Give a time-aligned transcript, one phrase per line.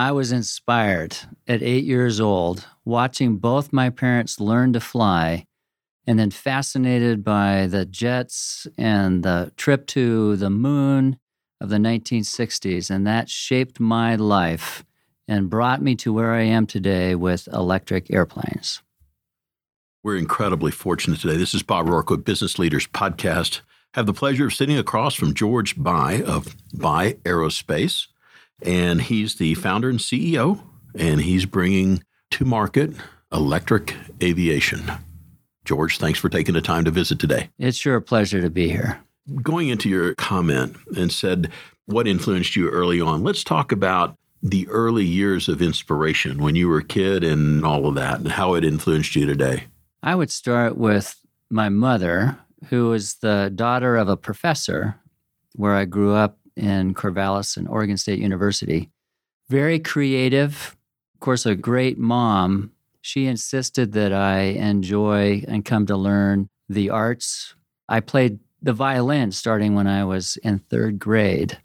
[0.00, 1.16] I was inspired
[1.48, 5.44] at eight years old, watching both my parents learn to fly,
[6.06, 11.18] and then fascinated by the jets and the trip to the moon
[11.60, 12.90] of the 1960s.
[12.90, 14.84] And that shaped my life
[15.26, 18.80] and brought me to where I am today with electric airplanes.
[20.04, 21.36] We're incredibly fortunate today.
[21.36, 23.62] This is Bob Rourke with Business Leaders Podcast.
[23.94, 28.06] Have the pleasure of sitting across from George Bye of Bye Aerospace.
[28.62, 30.60] And he's the founder and CEO,
[30.94, 32.02] and he's bringing
[32.32, 32.92] to market
[33.32, 34.90] electric aviation.
[35.64, 37.50] George, thanks for taking the time to visit today.
[37.58, 39.00] It's sure a pleasure to be here.
[39.42, 41.50] Going into your comment and said
[41.84, 46.68] what influenced you early on, let's talk about the early years of inspiration when you
[46.68, 49.64] were a kid and all of that and how it influenced you today.
[50.02, 51.16] I would start with
[51.50, 52.38] my mother,
[52.68, 54.96] who was the daughter of a professor
[55.54, 58.90] where I grew up in Corvallis and Oregon State University.
[59.48, 60.76] Very creative,
[61.14, 62.72] of course, a great mom.
[63.00, 67.54] She insisted that I enjoy and come to learn the arts.
[67.88, 71.58] I played the violin starting when I was in third grade.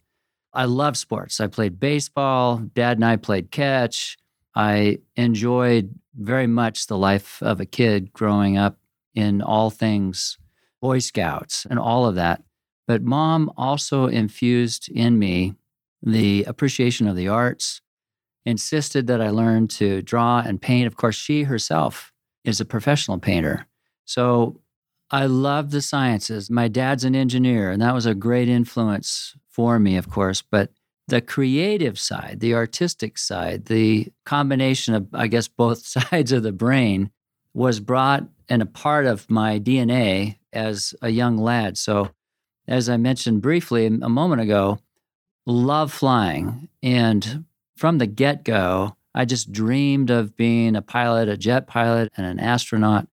[0.53, 1.41] I love sports.
[1.41, 2.57] I played baseball.
[2.57, 4.17] Dad and I played catch.
[4.55, 8.77] I enjoyed very much the life of a kid growing up
[9.15, 10.37] in all things
[10.81, 12.43] Boy Scouts and all of that.
[12.87, 15.55] But mom also infused in me
[16.01, 17.81] the appreciation of the arts,
[18.45, 20.87] insisted that I learn to draw and paint.
[20.87, 22.11] Of course, she herself
[22.43, 23.67] is a professional painter.
[24.05, 24.59] So
[25.09, 26.49] I love the sciences.
[26.49, 30.41] My dad's an engineer, and that was a great influence for me, of course.
[30.41, 30.71] But
[31.07, 36.51] the creative side, the artistic side, the combination of, I guess, both sides of the
[36.51, 37.11] brain
[37.53, 41.77] was brought and a part of my DNA as a young lad.
[41.77, 42.09] So
[42.67, 44.79] as I mentioned briefly a moment ago,
[45.45, 46.69] love flying.
[46.81, 52.11] And from the get go, I just dreamed of being a pilot, a jet pilot,
[52.17, 53.07] and an astronaut.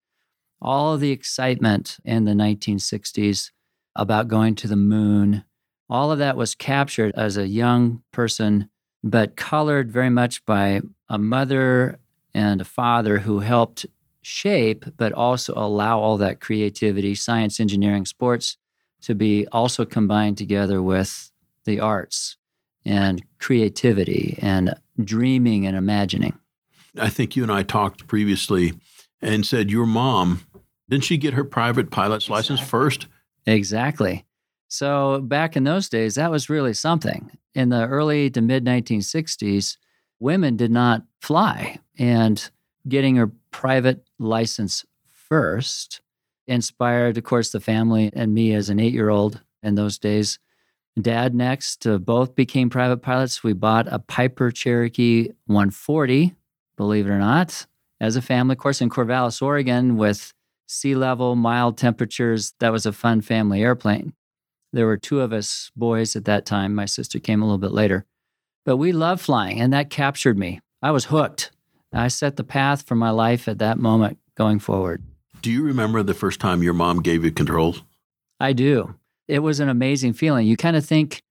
[0.61, 3.51] All the excitement in the 1960s
[3.97, 5.45] about going to the moon,
[5.89, 8.69] all of that was captured as a young person,
[9.03, 11.99] but colored very much by a mother
[12.35, 13.87] and a father who helped
[14.21, 18.59] shape, but also allow all that creativity, science, engineering, sports
[19.03, 21.31] to be also combined together with
[21.65, 22.37] the arts
[22.85, 26.39] and creativity and dreaming and imagining.
[26.99, 28.73] I think you and I talked previously
[29.21, 30.47] and said your mom,
[30.89, 32.35] didn't she get her private pilot's exactly.
[32.35, 33.07] license first?
[33.47, 34.25] Exactly.
[34.69, 37.31] So back in those days, that was really something.
[37.55, 39.77] In the early to mid 1960s,
[40.21, 41.79] women did not fly.
[41.99, 42.51] And
[42.89, 46.01] getting her private license first
[46.49, 50.39] inspired, of course, the family and me as an eight year old in those days.
[51.01, 53.45] Dad next uh, both became private pilots.
[53.45, 56.35] We bought a Piper Cherokee 140,
[56.77, 57.67] believe it or not,
[58.01, 58.55] as a family.
[58.55, 60.33] Of course, in Corvallis, Oregon, with
[60.67, 64.13] sea level, mild temperatures, that was a fun family airplane.
[64.73, 66.75] There were two of us boys at that time.
[66.75, 68.05] My sister came a little bit later.
[68.65, 70.61] But we loved flying, and that captured me.
[70.83, 71.53] I was hooked.
[71.93, 75.03] I set the path for my life at that moment going forward.
[75.41, 77.83] Do you remember the first time your mom gave you controls?
[78.41, 78.95] I do.
[79.29, 80.47] It was an amazing feeling.
[80.47, 81.23] You kind of think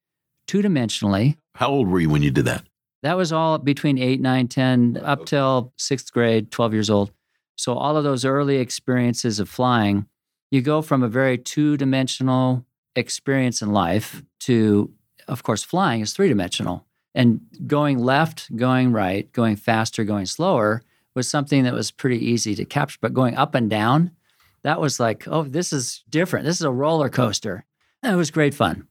[0.47, 1.37] two dimensionally.
[1.55, 2.63] How old were you when you did that?
[3.03, 7.11] That was all between 8, 9, 10, up till sixth grade, 12 years old.
[7.55, 10.07] So, all of those early experiences of flying,
[10.51, 14.91] you go from a very two dimensional experience in life to,
[15.27, 16.85] of course, flying is three dimensional.
[17.15, 20.83] And going left, going right, going faster, going slower
[21.17, 22.99] was something that was pretty easy to capture.
[23.01, 24.11] But going up and down,
[24.63, 26.45] that was like, oh, this is different.
[26.45, 27.65] This is a roller coaster.
[28.03, 28.87] It was great fun.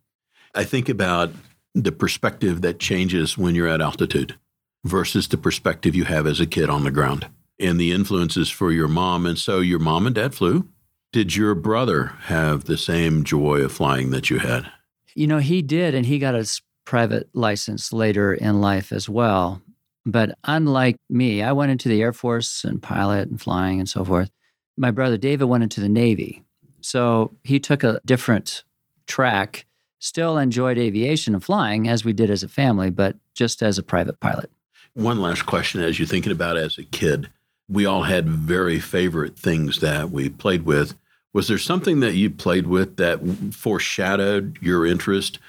[0.54, 1.30] I think about
[1.74, 4.36] the perspective that changes when you're at altitude
[4.84, 7.28] versus the perspective you have as a kid on the ground
[7.58, 9.24] and the influences for your mom.
[9.24, 10.68] And so your mom and dad flew.
[11.12, 14.70] Did your brother have the same joy of flying that you had?
[15.14, 19.62] You know, he did, and he got his private license later in life as well.
[20.06, 24.04] But unlike me, I went into the Air Force and pilot and flying and so
[24.04, 24.30] forth.
[24.76, 26.44] My brother David went into the Navy.
[26.80, 28.62] So he took a different
[29.08, 29.66] track,
[29.98, 33.82] still enjoyed aviation and flying as we did as a family, but just as a
[33.82, 34.48] private pilot.
[34.94, 37.28] One last question as you're thinking about as a kid,
[37.68, 40.94] we all had very favorite things that we played with.
[41.32, 43.20] Was there something that you played with that
[43.52, 45.40] foreshadowed your interest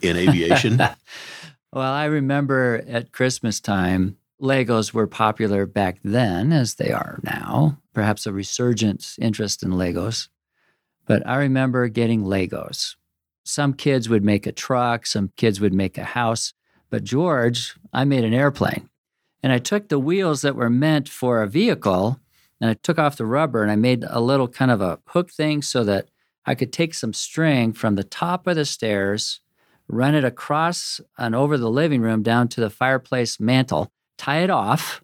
[0.00, 0.80] in aviation?
[1.76, 7.82] Well, I remember at Christmas time, Legos were popular back then, as they are now,
[7.92, 10.30] perhaps a resurgent interest in Legos.
[11.04, 12.94] But I remember getting Legos.
[13.44, 16.54] Some kids would make a truck, some kids would make a house.
[16.88, 18.88] But George, I made an airplane.
[19.42, 22.18] And I took the wheels that were meant for a vehicle
[22.58, 25.30] and I took off the rubber and I made a little kind of a hook
[25.30, 26.08] thing so that
[26.46, 29.42] I could take some string from the top of the stairs,
[29.88, 34.50] run it across and over the living room down to the fireplace mantle, tie it
[34.50, 35.02] off,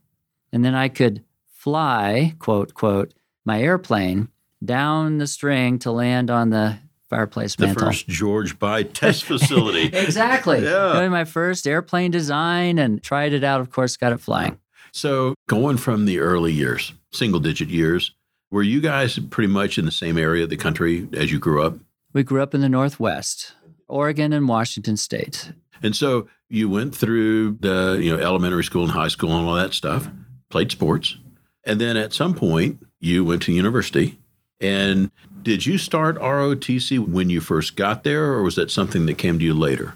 [0.52, 3.14] and then I could fly, quote, quote,
[3.44, 4.28] my airplane
[4.64, 7.74] down the string to land on the fireplace mantle.
[7.74, 9.84] the first George Bye test facility.
[9.96, 10.62] exactly.
[10.64, 10.92] Yeah.
[10.94, 14.58] Doing my first airplane design and tried it out, of course, got it flying.
[14.92, 18.12] so, going from the early years, single digit years,
[18.50, 21.62] were you guys pretty much in the same area of the country as you grew
[21.62, 21.74] up?
[22.12, 23.54] We grew up in the Northwest,
[23.92, 25.52] Oregon and Washington State.
[25.82, 29.54] And so you went through the, you know, elementary school and high school and all
[29.54, 30.08] that stuff,
[30.48, 31.16] played sports.
[31.64, 34.18] And then at some point you went to university.
[34.60, 35.10] And
[35.42, 39.38] did you start ROTC when you first got there or was that something that came
[39.38, 39.94] to you later?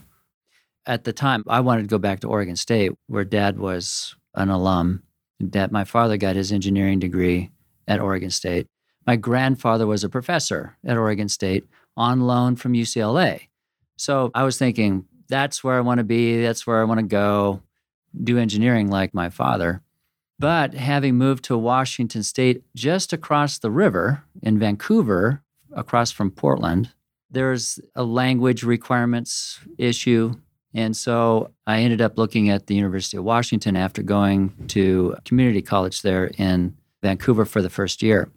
[0.85, 4.51] At the time, I wanted to go back to Oregon State, where dad was an
[4.51, 5.03] alum.
[5.51, 7.51] Dad, my father got his engineering degree
[7.89, 8.69] at Oregon State.
[9.07, 11.65] My grandfather was a professor at Oregon State
[11.97, 13.49] on loan from UCLA.
[13.97, 16.41] So I was thinking, that's where I want to be.
[16.43, 17.63] That's where I want to go,
[18.23, 19.83] do engineering like my father.
[20.39, 26.93] But having moved to Washington State just across the river in Vancouver, across from Portland,
[27.31, 30.35] there's a language requirements issue.
[30.75, 35.63] And so I ended up looking at the University of Washington after going to community
[35.63, 38.31] college there in Vancouver for the first year.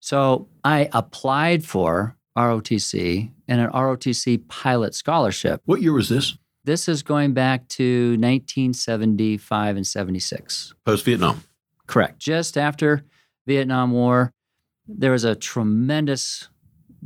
[0.00, 5.60] So I applied for ROTC and an ROTC pilot scholarship.
[5.64, 6.36] What year was this?
[6.64, 10.74] This is going back to 1975 and 76.
[10.84, 11.44] Post Vietnam.
[11.86, 12.18] Correct.
[12.18, 13.02] Just after
[13.46, 14.32] Vietnam War,
[14.86, 16.48] there was a tremendous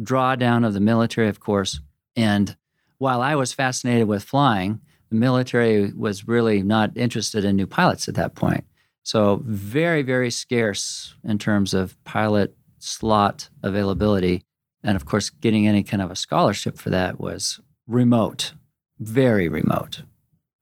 [0.01, 1.81] drawdown of the military, of course.
[2.17, 2.57] And
[2.99, 4.81] while I was fascinated with flying,
[5.11, 8.65] the military was really not interested in new pilots at that point.
[9.03, 14.45] So, very, very scarce in terms of pilot slot availability.
[14.89, 18.55] And of course, getting any kind of a scholarship for that was remote,
[18.99, 20.01] very remote.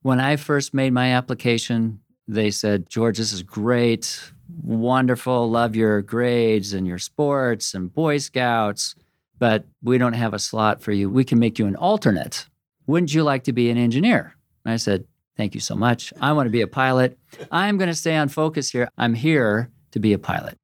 [0.03, 4.33] When I first made my application, they said, George, this is great,
[4.65, 8.97] wonderful, love your grades and your sports and Boy Scouts,
[9.39, 11.09] but we don't have a slot for you.
[11.09, 12.49] We can make you an alternate.
[12.89, 14.35] Wouldn't you like to be an engineer?
[14.65, 15.05] And I said,
[15.37, 16.13] Thank you so much.
[16.21, 17.17] I want to be a pilot.
[17.53, 18.89] I'm going to stay on focus here.
[18.99, 20.57] I'm here to be a pilot.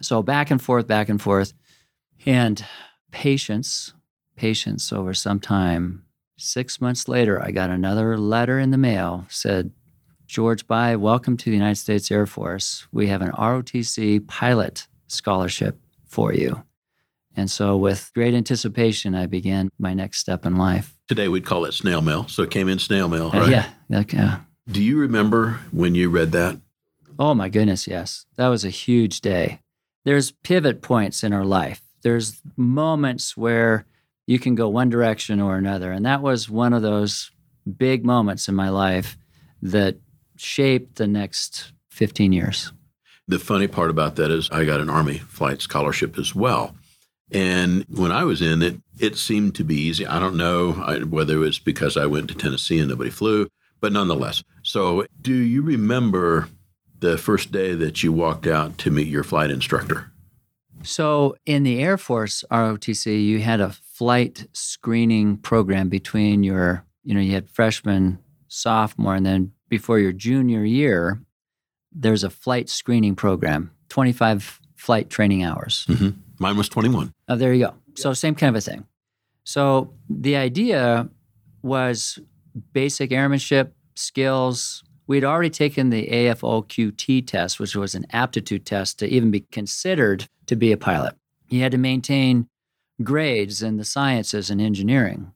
[0.00, 1.52] So back and forth, back and forth.
[2.24, 2.64] And
[3.12, 3.92] patience,
[4.34, 6.02] patience over some time.
[6.36, 9.70] Six months later, I got another letter in the mail said,
[10.26, 12.88] George Bye, welcome to the United States Air Force.
[12.90, 16.64] We have an ROTC pilot scholarship for you.
[17.36, 20.98] And so, with great anticipation, I began my next step in life.
[21.08, 22.26] Today we'd call it snail mail.
[22.28, 23.50] So it came in snail mail, Uh, right?
[23.50, 24.38] yeah, like, uh,
[24.70, 26.58] Do you remember when you read that?
[27.18, 28.26] Oh my goodness, yes.
[28.36, 29.60] That was a huge day.
[30.04, 31.82] There's pivot points in our life.
[32.02, 33.86] There's moments where
[34.26, 35.92] you can go one direction or another.
[35.92, 37.30] And that was one of those
[37.76, 39.16] big moments in my life
[39.62, 39.96] that
[40.36, 42.72] shaped the next 15 years.
[43.28, 46.74] The funny part about that is I got an Army flight scholarship as well.
[47.30, 50.06] And when I was in it, it seemed to be easy.
[50.06, 50.72] I don't know
[51.08, 53.48] whether it was because I went to Tennessee and nobody flew,
[53.80, 54.42] but nonetheless.
[54.62, 56.48] So, do you remember
[56.98, 60.11] the first day that you walked out to meet your flight instructor?
[60.84, 67.14] So, in the Air Force ROTC, you had a flight screening program between your, you
[67.14, 71.22] know, you had freshman, sophomore, and then before your junior year,
[71.92, 75.86] there's a flight screening program, 25 flight training hours.
[75.88, 76.10] Mm-hmm.
[76.38, 77.12] Mine was 21.
[77.28, 77.74] Oh, there you go.
[77.94, 78.86] So, same kind of a thing.
[79.44, 81.08] So, the idea
[81.62, 82.18] was
[82.72, 84.82] basic airmanship skills.
[85.12, 90.26] We'd already taken the AFOQT test, which was an aptitude test to even be considered
[90.46, 91.14] to be a pilot.
[91.50, 92.48] You had to maintain
[93.02, 95.30] grades in the sciences and engineering,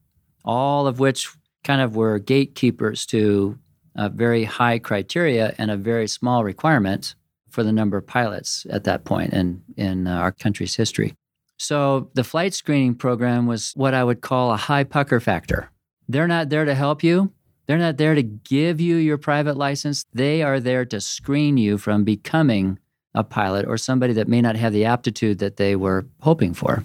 [0.47, 1.29] all of which
[1.63, 3.59] kind of were gatekeepers to
[3.95, 7.15] a very high criteria and a very small requirement
[7.51, 11.15] for the number of pilots at that point in, in uh, our country's history.
[11.59, 15.71] So the flight screening program was what I would call a high pucker factor.
[16.09, 17.31] They're not there to help you.
[17.67, 20.05] They're not there to give you your private license.
[20.13, 22.79] They are there to screen you from becoming
[23.15, 26.83] a pilot or somebody that may not have the aptitude that they were hoping for.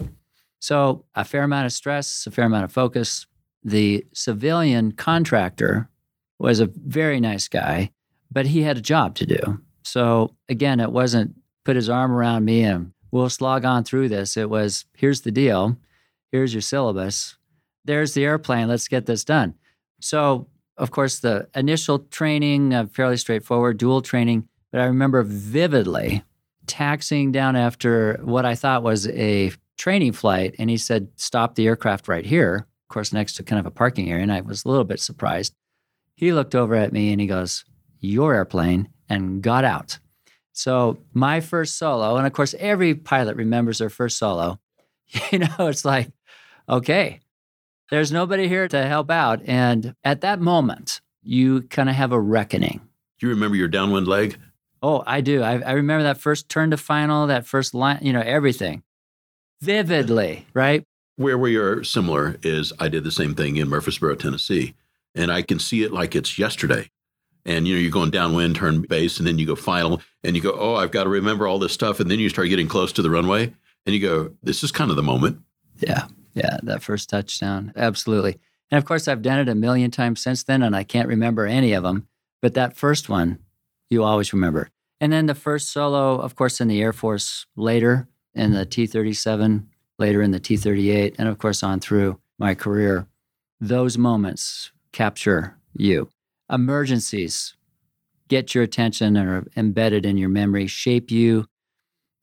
[0.58, 3.26] So, a fair amount of stress, a fair amount of focus.
[3.64, 5.88] The civilian contractor
[6.38, 7.90] was a very nice guy,
[8.30, 9.60] but he had a job to do.
[9.84, 14.36] So, again, it wasn't put his arm around me and we'll slog on through this.
[14.36, 15.76] It was here's the deal,
[16.32, 17.36] here's your syllabus,
[17.84, 19.54] there's the airplane, let's get this done.
[20.00, 24.48] So, of course, the initial training, uh, fairly straightforward, dual training.
[24.70, 26.22] But I remember vividly
[26.66, 30.54] taxiing down after what I thought was a training flight.
[30.58, 33.70] And he said, Stop the aircraft right here, of course, next to kind of a
[33.70, 34.22] parking area.
[34.22, 35.54] And I was a little bit surprised.
[36.14, 37.64] He looked over at me and he goes,
[38.00, 39.98] Your airplane, and got out.
[40.52, 44.58] So, my first solo, and of course, every pilot remembers their first solo.
[45.30, 46.10] You know, it's like,
[46.66, 47.20] okay,
[47.92, 49.42] there's nobody here to help out.
[49.44, 52.80] And at that moment, you kind of have a reckoning.
[53.20, 54.38] Do you remember your downwind leg?
[54.82, 55.42] Oh, I do.
[55.42, 58.82] I, I remember that first turn to final, that first line, you know, everything
[59.60, 60.84] vividly, right?
[61.16, 64.74] Where we are similar is I did the same thing in Murfreesboro, Tennessee,
[65.14, 66.90] and I can see it like it's yesterday.
[67.44, 70.40] And you know, you're going downwind, turn base, and then you go final, and you
[70.40, 72.90] go, oh, I've got to remember all this stuff, and then you start getting close
[72.94, 73.52] to the runway,
[73.84, 75.42] and you go, this is kind of the moment.
[75.78, 76.06] Yeah.
[76.34, 77.72] Yeah, that first touchdown.
[77.76, 78.38] Absolutely.
[78.70, 81.46] And of course, I've done it a million times since then, and I can't remember
[81.46, 82.08] any of them.
[82.40, 83.38] But that first one,
[83.90, 84.70] you always remember.
[85.00, 88.86] And then the first solo, of course, in the Air Force later, in the T
[88.86, 93.06] 37, later in the T 38, and of course, on through my career.
[93.60, 96.08] Those moments capture you.
[96.50, 97.54] Emergencies
[98.28, 101.46] get your attention and are embedded in your memory, shape you,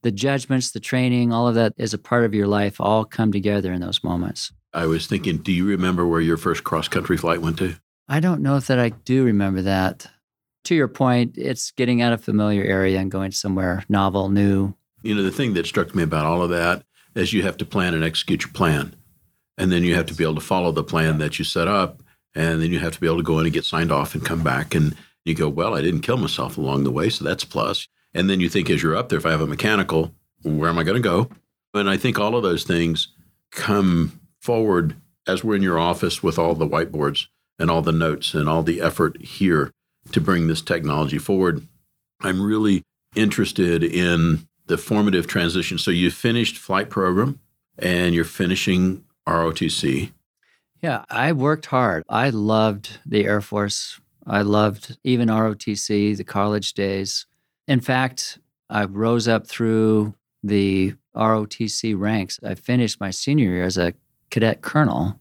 [0.03, 3.31] the judgments, the training, all of that is a part of your life, all come
[3.31, 4.51] together in those moments.
[4.73, 7.75] I was thinking, do you remember where your first cross country flight went to?
[8.07, 10.07] I don't know if that I do remember that.
[10.65, 14.75] To your point, it's getting out of familiar area and going somewhere novel, new.
[15.01, 16.83] You know, the thing that struck me about all of that
[17.15, 18.95] is you have to plan and execute your plan.
[19.57, 22.01] And then you have to be able to follow the plan that you set up.
[22.35, 24.23] And then you have to be able to go in and get signed off and
[24.23, 24.75] come back.
[24.75, 27.09] And you go, well, I didn't kill myself along the way.
[27.09, 27.87] So that's plus.
[28.13, 30.13] And then you think as you're up there, if I have a mechanical,
[30.43, 31.29] where am I going to go?
[31.73, 33.09] And I think all of those things
[33.51, 34.95] come forward
[35.27, 37.27] as we're in your office with all the whiteboards
[37.59, 39.71] and all the notes and all the effort here
[40.11, 41.67] to bring this technology forward.
[42.21, 42.83] I'm really
[43.15, 45.77] interested in the formative transition.
[45.77, 47.39] So you finished flight program
[47.77, 50.11] and you're finishing ROTC.
[50.81, 52.03] Yeah, I worked hard.
[52.07, 53.99] I loved the Air Force.
[54.25, 57.25] I loved even ROTC, the college days.
[57.69, 62.39] In fact, I rose up through the ROTC ranks.
[62.43, 63.93] I finished my senior year as a
[64.31, 65.19] cadet colonel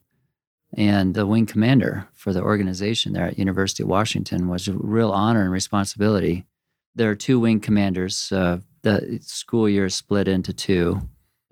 [0.73, 5.11] and the wing commander for the organization there at University of Washington was a real
[5.11, 6.47] honor and responsibility.
[6.95, 8.33] There are two wing commanders.
[8.33, 11.03] Uh, the school year is split into two,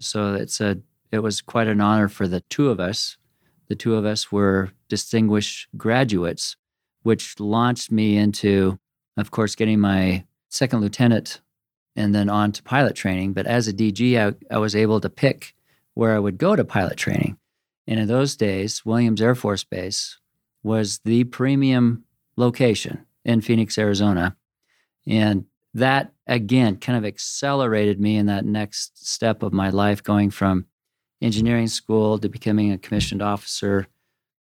[0.01, 0.79] so it's a
[1.13, 3.19] it was quite an honor for the two of us.
[3.69, 6.57] The two of us were distinguished graduates,
[7.03, 8.79] which launched me into,
[9.19, 11.41] of course, getting my second lieutenant
[11.97, 13.33] and then on to pilot training.
[13.33, 15.55] But as a DG, I, I was able to pick
[15.95, 17.39] where I would go to pilot training.
[17.87, 20.19] And in those days, Williams Air Force Base
[20.63, 22.05] was the premium
[22.37, 24.37] location in Phoenix, Arizona.
[25.07, 30.31] And that again kind of accelerated me in that next step of my life, going
[30.31, 30.67] from
[31.23, 33.87] engineering school to becoming a commissioned officer.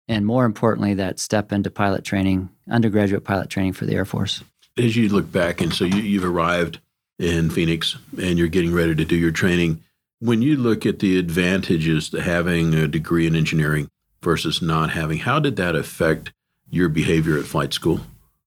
[0.08, 4.42] And more importantly, that step into pilot training, undergraduate pilot training for the Air Force
[4.76, 6.80] as you look back, and so you, you've arrived
[7.18, 9.82] in Phoenix and you're getting ready to do your training.
[10.18, 13.88] When you look at the advantages to having a degree in engineering
[14.22, 16.32] versus not having, how did that affect
[16.68, 18.00] your behavior at flight school?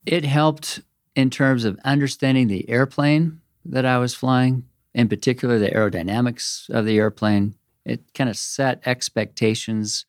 [0.06, 0.82] It helped
[1.16, 6.86] in terms of understanding the airplane that I was flying, in particular the aerodynamics of
[6.86, 7.56] the airplane.
[7.86, 10.06] It kind of set expectations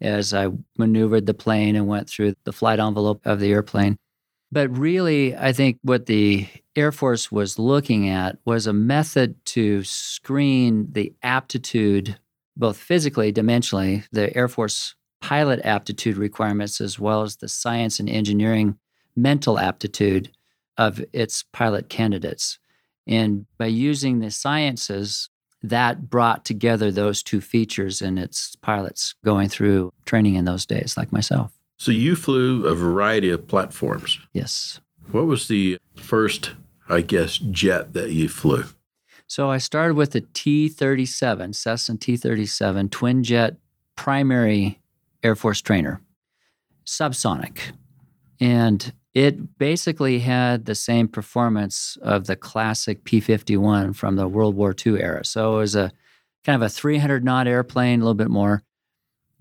[0.00, 3.96] as I maneuvered the plane and went through the flight envelope of the airplane.
[4.52, 9.82] But really, I think what the Air Force was looking at was a method to
[9.82, 12.18] screen the aptitude,
[12.54, 18.10] both physically, dimensionally, the Air Force pilot aptitude requirements, as well as the science and
[18.10, 18.76] engineering
[19.16, 20.30] mental aptitude
[20.76, 22.58] of its pilot candidates.
[23.06, 25.30] And by using the sciences,
[25.62, 30.96] that brought together those two features in its pilots going through training in those days,
[30.96, 31.52] like myself.
[31.76, 34.18] So you flew a variety of platforms.
[34.32, 34.80] Yes.
[35.10, 36.52] What was the first,
[36.88, 38.64] I guess, jet that you flew?
[39.26, 43.56] So I started with the T 37, Cessna T 37 twin jet
[43.96, 44.80] primary
[45.22, 46.00] Air Force trainer,
[46.84, 47.72] subsonic.
[48.40, 54.54] And it basically had the same performance of the classic P 51 from the World
[54.54, 55.24] War II era.
[55.24, 55.92] So it was a
[56.44, 58.62] kind of a 300 knot airplane, a little bit more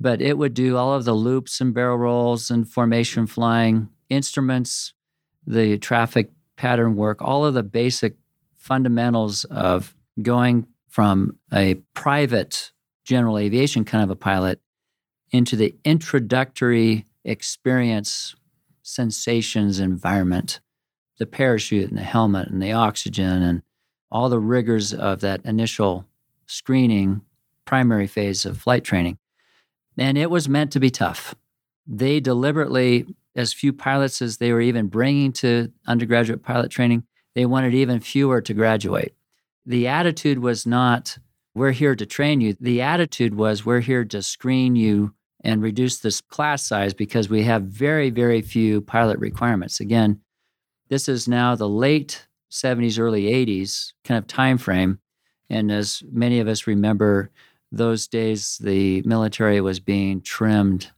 [0.01, 4.93] but it would do all of the loops and barrel rolls and formation flying, instruments,
[5.46, 8.15] the traffic pattern work, all of the basic
[8.55, 12.72] fundamentals of going from a private
[13.03, 14.60] general aviation kind of a pilot
[15.31, 18.36] into the introductory experience
[18.81, 20.60] sensations environment
[21.20, 23.62] the parachute and the helmet and the oxygen and
[24.12, 26.03] all the rigors of that initial
[26.48, 27.22] screening
[27.63, 29.20] primary phase of flight training.
[29.98, 31.36] And it was meant to be tough.
[31.86, 33.05] They deliberately,
[33.36, 37.03] as few pilots as they were even bringing to undergraduate pilot training,
[37.36, 39.13] they wanted even fewer to graduate.
[39.65, 41.17] The attitude was not,
[41.53, 42.55] we're here to train you.
[42.60, 47.43] The attitude was, we're here to screen you and reduce this class size because we
[47.43, 49.79] have very, very few pilot requirements.
[49.79, 50.21] Again,
[50.89, 55.00] this is now the late 70s, early 80s kind of time frame.
[55.50, 57.29] And as many of us remember,
[57.71, 60.91] those days the military was being trimmed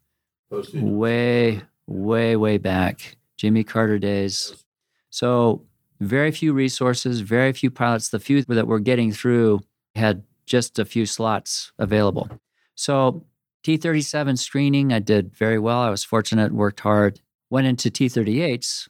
[0.74, 3.18] way, way, way back.
[3.38, 4.64] Jimmy Carter days.
[5.10, 5.66] So
[6.00, 8.10] very few resources, very few pilots.
[8.10, 9.62] The few that were getting through
[9.96, 12.30] had just a few slots available.
[12.76, 13.26] So
[13.64, 15.80] T 37 screening, I did very well.
[15.80, 18.90] I was fortunate, worked hard, went into T 38s.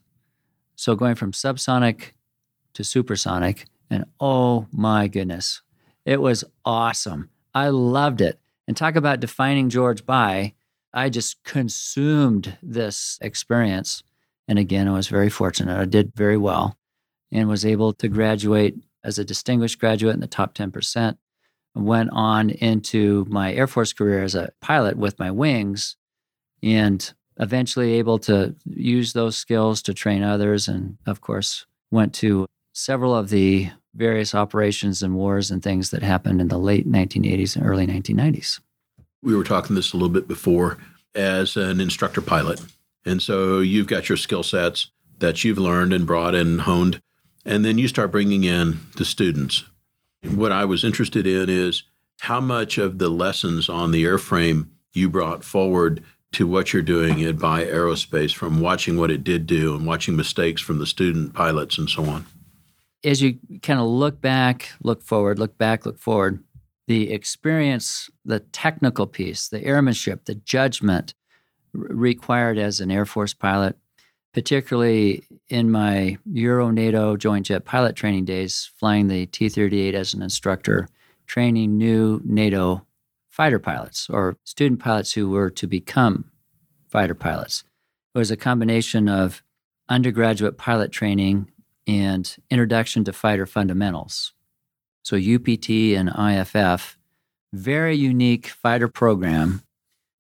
[0.76, 2.12] So going from subsonic
[2.74, 5.62] to supersonic, and oh my goodness,
[6.06, 7.30] it was awesome.
[7.54, 8.40] I loved it.
[8.68, 10.54] And talk about defining George Bye,
[10.94, 14.04] I just consumed this experience.
[14.48, 15.80] And again, I was very fortunate.
[15.80, 16.78] I did very well
[17.32, 21.18] and was able to graduate as a distinguished graduate in the top 10%.
[21.76, 25.96] Went on into my Air Force career as a pilot with my wings
[26.62, 30.68] and eventually able to use those skills to train others.
[30.68, 36.04] And of course, went to several of the various operations and wars and things that
[36.04, 38.60] happened in the late 1980s and early 1990s.
[39.22, 40.78] We were talking this a little bit before
[41.16, 42.62] as an instructor pilot.
[43.06, 47.02] And so you've got your skill sets that you've learned and brought and honed
[47.46, 49.64] and then you start bringing in the students.
[50.24, 51.84] What I was interested in is
[52.22, 57.22] how much of the lessons on the airframe you brought forward to what you're doing
[57.24, 61.34] at Bye Aerospace from watching what it did do and watching mistakes from the student
[61.34, 62.26] pilots and so on.
[63.04, 66.44] As you kind of look back, look forward, look back, look forward,
[66.88, 71.14] the experience, the technical piece, the airmanship, the judgment
[71.74, 73.78] required as an Air Force pilot
[74.34, 80.14] particularly in my Euro NATO joint jet pilot training days, flying the T 38 as
[80.14, 80.88] an instructor,
[81.28, 82.86] training new NATO
[83.30, 86.26] fighter pilots or student pilots who were to become
[86.90, 87.64] fighter pilots.
[88.14, 89.44] It was a combination of
[89.90, 91.52] undergraduate pilot training
[91.88, 94.34] and introduction to fighter fundamentals.
[95.04, 96.98] So, UPT and IFF,
[97.52, 99.64] very unique fighter program.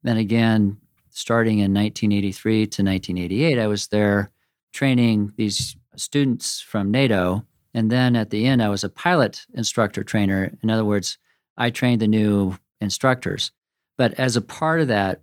[0.04, 0.78] Then again,
[1.10, 4.32] starting in 1983 to 1988, I was there
[4.73, 7.45] training these students from NATO.
[7.73, 10.52] And then at the end, I was a pilot instructor trainer.
[10.62, 11.17] In other words,
[11.58, 13.52] I trained the new instructors.
[13.97, 15.21] But as a part of that,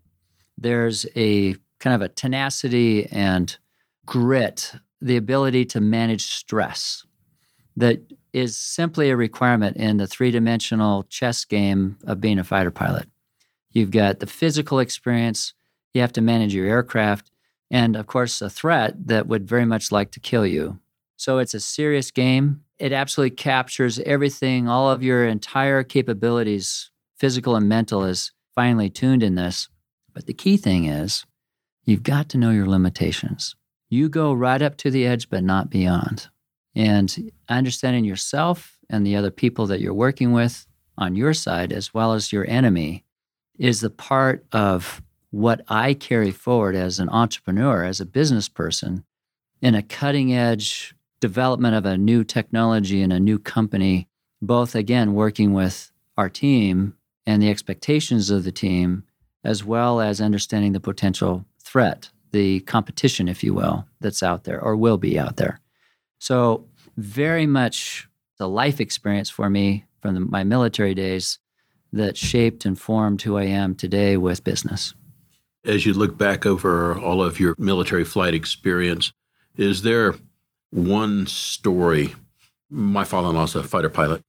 [0.56, 3.56] there's a kind of a tenacity and
[4.06, 7.04] grit, the ability to manage stress
[7.76, 8.00] that
[8.32, 13.08] is simply a requirement in the three dimensional chess game of being a fighter pilot.
[13.72, 15.54] You've got the physical experience,
[15.94, 17.30] you have to manage your aircraft,
[17.70, 20.78] and of course, a threat that would very much like to kill you.
[21.16, 22.62] So it's a serious game.
[22.78, 29.22] It absolutely captures everything, all of your entire capabilities, physical and mental, is finely tuned
[29.22, 29.68] in this.
[30.12, 31.24] But the key thing is
[31.84, 33.54] you've got to know your limitations.
[33.90, 36.28] You go right up to the edge, but not beyond.
[36.76, 41.92] And understanding yourself and the other people that you're working with on your side, as
[41.92, 43.04] well as your enemy,
[43.58, 49.04] is the part of what I carry forward as an entrepreneur, as a business person,
[49.60, 54.08] in a cutting edge development of a new technology and a new company,
[54.40, 56.94] both again working with our team
[57.26, 59.04] and the expectations of the team,
[59.44, 64.60] as well as understanding the potential threat, the competition, if you will, that's out there
[64.60, 65.60] or will be out there.
[66.18, 66.66] So,
[66.96, 71.38] very much the life experience for me from the, my military days
[71.92, 74.94] that shaped and formed who I am today with business.
[75.64, 79.12] As you look back over all of your military flight experience,
[79.56, 80.14] is there
[80.70, 82.14] one story?
[82.70, 84.22] My father in law is a fighter pilot,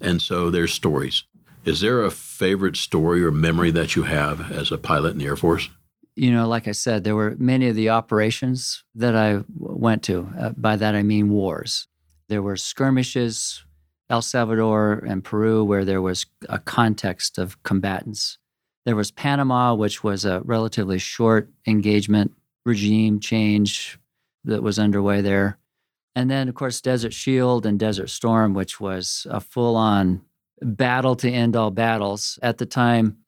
[0.00, 1.24] and so there's stories.
[1.64, 5.26] Is there a favorite story or memory that you have as a pilot in the
[5.26, 5.68] Air Force?
[6.16, 10.28] You know, like I said, there were many of the operations that I went to.
[10.38, 11.86] Uh, by that, I mean wars.
[12.28, 13.64] There were skirmishes,
[14.08, 18.38] El Salvador and Peru, where there was a context of combatants.
[18.86, 22.32] There was Panama, which was a relatively short engagement
[22.64, 23.98] regime change
[24.44, 25.58] that was underway there.
[26.14, 30.22] And then, of course, Desert Shield and Desert Storm, which was a full on
[30.62, 32.38] battle to end all battles.
[32.42, 33.18] At the time,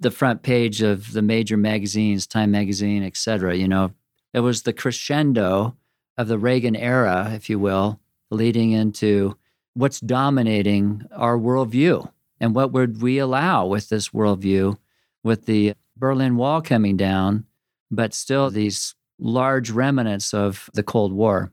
[0.00, 3.92] the front page of the major magazines, Time Magazine, et cetera, you know,
[4.32, 5.76] It was the crescendo
[6.16, 9.36] of the Reagan era, if you will, leading into
[9.74, 14.76] what's dominating our worldview and what would we allow with this worldview
[15.22, 17.44] with the Berlin Wall coming down,
[17.90, 21.52] but still these large remnants of the Cold War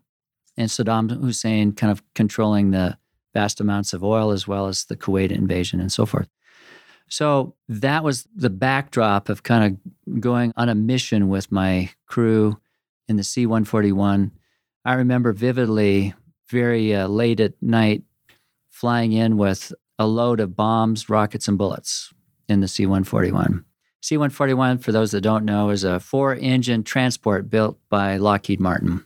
[0.55, 2.97] and Saddam Hussein kind of controlling the
[3.33, 6.29] vast amounts of oil as well as the Kuwait invasion and so forth.
[7.09, 12.59] So that was the backdrop of kind of going on a mission with my crew
[13.07, 14.31] in the C 141.
[14.83, 16.13] I remember vividly,
[16.49, 18.03] very uh, late at night,
[18.69, 22.13] flying in with a load of bombs, rockets, and bullets
[22.47, 23.63] in the C 141.
[24.01, 28.59] C 141, for those that don't know, is a four engine transport built by Lockheed
[28.59, 29.05] Martin.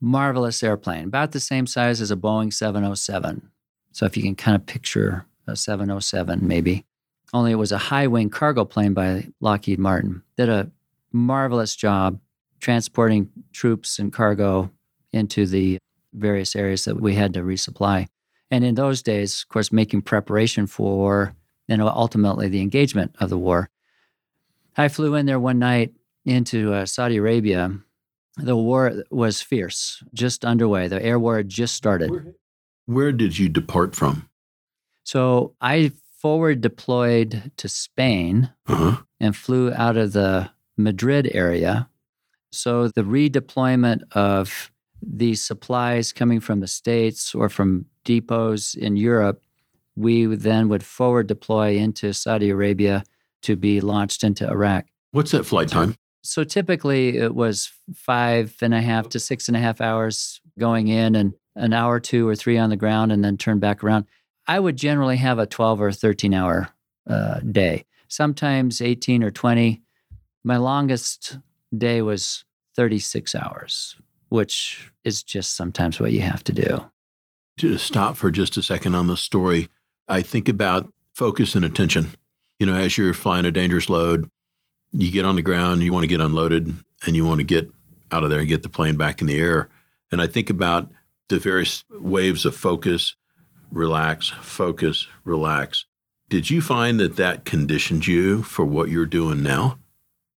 [0.00, 3.50] Marvelous airplane, about the same size as a Boeing 707.
[3.92, 6.84] So if you can kind of picture a 707, maybe
[7.32, 10.22] only it was a high wing cargo plane by Lockheed Martin.
[10.36, 10.70] Did a
[11.12, 12.18] marvelous job
[12.60, 14.70] transporting troops and cargo
[15.12, 15.78] into the
[16.14, 18.06] various areas that we had to resupply.
[18.50, 21.34] And in those days, of course, making preparation for
[21.68, 23.70] and ultimately the engagement of the war.
[24.76, 25.92] I flew in there one night
[26.24, 27.78] into uh, Saudi Arabia.
[28.36, 30.88] The war was fierce, just underway.
[30.88, 32.10] The air war had just started.
[32.10, 32.34] Where,
[32.86, 34.28] where did you depart from?
[35.04, 39.02] So I forward deployed to Spain uh-huh.
[39.18, 41.88] and flew out of the Madrid area.
[42.52, 44.70] So the redeployment of
[45.02, 49.42] these supplies coming from the States or from depots in Europe,
[49.96, 53.02] we then would forward deploy into Saudi Arabia
[53.42, 54.86] to be launched into Iraq.
[55.10, 55.96] What's that flight time?
[56.22, 60.86] So typically it was five and a half to six and a half hours going
[60.86, 64.06] in and an hour, two or three on the ground and then turn back around.
[64.46, 66.68] I would generally have a 12 or 13 hour
[67.06, 69.82] uh, day, sometimes 18 or 20.
[70.44, 71.38] My longest
[71.76, 72.44] day was
[72.76, 73.96] 36 hours,
[74.28, 76.84] which is just sometimes what you have to do.
[77.58, 79.68] To stop for just a second on the story,
[80.08, 82.12] I think about focus and attention.
[82.58, 84.28] You know, as you're flying a dangerous load,
[84.92, 86.74] you get on the ground, you want to get unloaded,
[87.06, 87.70] and you want to get
[88.10, 89.68] out of there and get the plane back in the air.
[90.10, 90.90] And I think about
[91.28, 93.16] the various waves of focus
[93.72, 95.86] relax, focus, relax.
[96.28, 99.78] Did you find that that conditioned you for what you're doing now?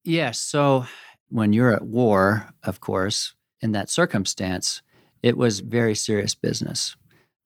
[0.04, 0.40] Yes.
[0.40, 0.86] So
[1.30, 4.82] when you're at war, of course, in that circumstance,
[5.22, 6.96] it was very serious business.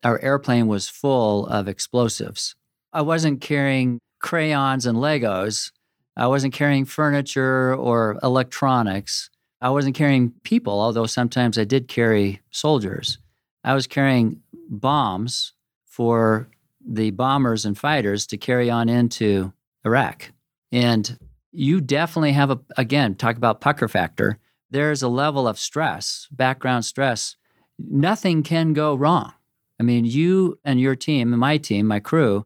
[0.04, 2.56] Our airplane was full of explosives.
[2.94, 5.72] I wasn't carrying crayons and Legos.
[6.16, 9.30] I wasn't carrying furniture or electronics.
[9.62, 13.20] I wasn't carrying people, although sometimes I did carry soldiers.
[13.64, 15.54] I was carrying bombs
[15.98, 16.48] for
[16.88, 19.52] the bombers and fighters to carry on into
[19.84, 20.32] Iraq.
[20.72, 21.18] And
[21.52, 24.38] you definitely have a, again, talk about pucker factor.
[24.70, 27.36] There's a level of stress, background stress.
[27.80, 29.34] Nothing can go wrong.
[29.80, 32.46] I mean, you and your team, and my team, my crew,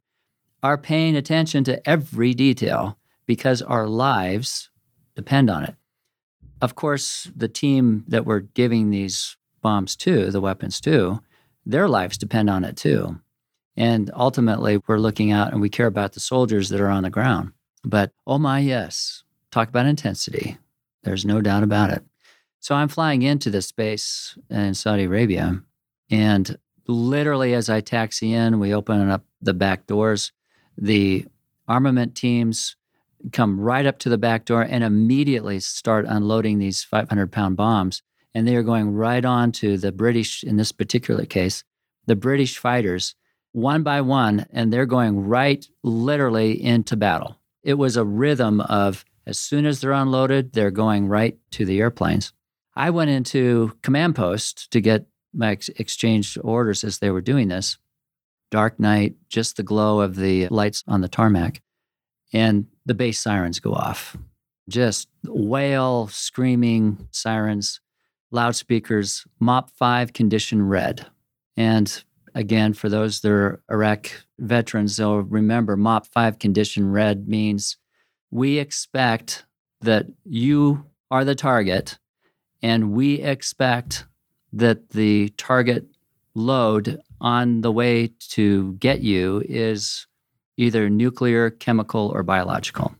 [0.63, 4.69] are paying attention to every detail because our lives
[5.13, 5.75] depend on it.
[6.61, 11.19] Of course, the team that we're giving these bombs to, the weapons to,
[11.65, 13.19] their lives depend on it too.
[13.77, 17.09] And ultimately, we're looking out and we care about the soldiers that are on the
[17.09, 17.51] ground.
[17.83, 20.57] But oh my, yes, talk about intensity.
[21.03, 22.03] There's no doubt about it.
[22.59, 25.61] So I'm flying into this space in Saudi Arabia.
[26.11, 26.57] And
[26.87, 30.31] literally, as I taxi in, we open up the back doors.
[30.77, 31.25] The
[31.67, 32.75] armament teams
[33.31, 38.03] come right up to the back door and immediately start unloading these 500 pound bombs.
[38.33, 41.63] And they are going right on to the British, in this particular case,
[42.05, 43.15] the British fighters
[43.51, 47.39] one by one, and they're going right literally into battle.
[47.63, 51.79] It was a rhythm of as soon as they're unloaded, they're going right to the
[51.79, 52.33] airplanes.
[52.75, 57.47] I went into command post to get my ex- exchange orders as they were doing
[57.47, 57.77] this.
[58.49, 61.61] Dark night, just the glow of the lights on the tarmac,
[62.33, 64.17] and the base sirens go off.
[64.69, 67.79] Just wail, screaming sirens,
[68.31, 71.05] loudspeakers, MOPP 5 condition red.
[71.57, 72.03] And
[72.35, 77.77] again, for those that are Iraq veterans, they'll remember MOPP 5 condition red means
[78.31, 79.45] we expect
[79.81, 81.97] that you are the target,
[82.61, 84.05] and we expect
[84.53, 85.85] that the target
[86.33, 90.07] load on the way to get you is
[90.57, 92.95] either nuclear, chemical, or biological.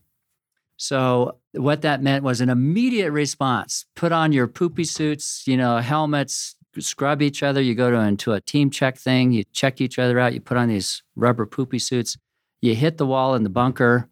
[0.77, 3.85] So, what that meant was an immediate response.
[3.95, 7.61] Put on your poopy suits, you know, helmets, scrub each other.
[7.61, 9.31] You go to into a team check thing.
[9.31, 10.33] You check each other out.
[10.33, 12.17] You put on these rubber poopy suits.
[12.61, 14.09] You hit the wall in the bunker.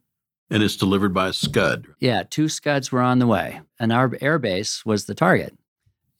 [0.49, 1.85] And it's delivered by a Scud.
[1.99, 5.55] Yeah, two Scuds were on the way, and our airbase was the target.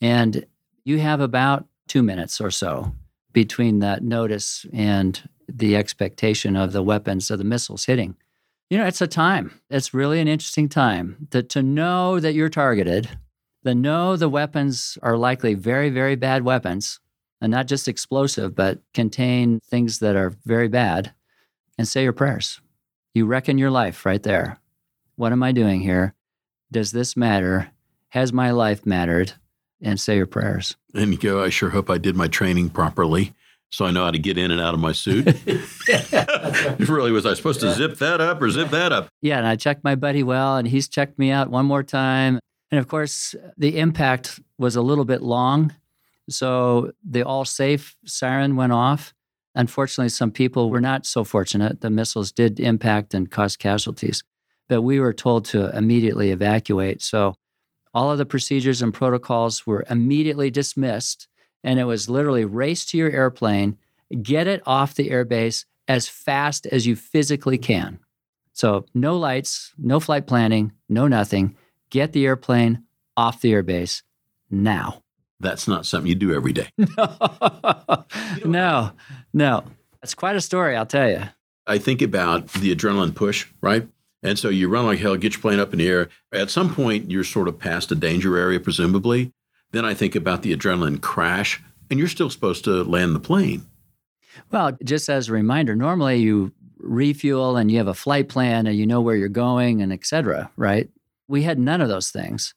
[0.02, 0.46] And
[0.86, 2.94] you have about two minutes or so
[3.34, 8.16] between that notice and the expectation of the weapons of the missiles hitting.
[8.70, 9.60] You know, it's a time.
[9.72, 13.10] It's really an interesting time to, to know that you're targeted,
[13.64, 17.00] to know the weapons are likely very, very bad weapons,
[17.42, 21.14] and not just explosive, but contain things that are very bad,
[21.78, 22.62] and say your prayers.
[23.14, 24.60] You reckon your life right there.
[25.16, 26.14] What am I doing here?
[26.72, 27.72] Does this matter?
[28.10, 29.34] Has my life mattered?
[29.82, 30.76] And say your prayers.
[30.94, 33.34] And you go, I sure hope I did my training properly
[33.72, 35.26] so I know how to get in and out of my suit.
[36.80, 39.10] really, was I supposed to zip that up or zip that up?
[39.22, 42.40] Yeah, and I checked my buddy well, and he's checked me out one more time.
[42.72, 45.74] And of course, the impact was a little bit long.
[46.30, 49.14] So the all safe siren went off.
[49.56, 51.82] Unfortunately, some people were not so fortunate.
[51.82, 54.24] The missiles did impact and cause casualties,
[54.68, 57.02] but we were told to immediately evacuate.
[57.02, 57.36] So
[57.94, 61.28] all of the procedures and protocols were immediately dismissed.
[61.64, 63.78] And it was literally race to your airplane,
[64.22, 68.00] get it off the airbase as fast as you physically can.
[68.54, 71.56] So, no lights, no flight planning, no nothing.
[71.90, 72.84] Get the airplane
[73.18, 74.04] off the airbase
[74.50, 75.02] now.
[75.40, 76.70] That's not something you do every day.
[78.46, 78.92] no,
[79.34, 79.64] no.
[80.02, 81.24] That's quite a story, I'll tell you.
[81.66, 83.88] I think about the adrenaline push, right?
[84.22, 86.10] And so you run like hell, get your plane up in the air.
[86.34, 89.32] At some point, you're sort of past a danger area, presumably.
[89.72, 93.66] Then I think about the adrenaline crash, and you're still supposed to land the plane.
[94.52, 98.76] Well, just as a reminder, normally you refuel and you have a flight plan and
[98.76, 100.90] you know where you're going and et cetera, right?
[101.30, 102.54] We had none of those things.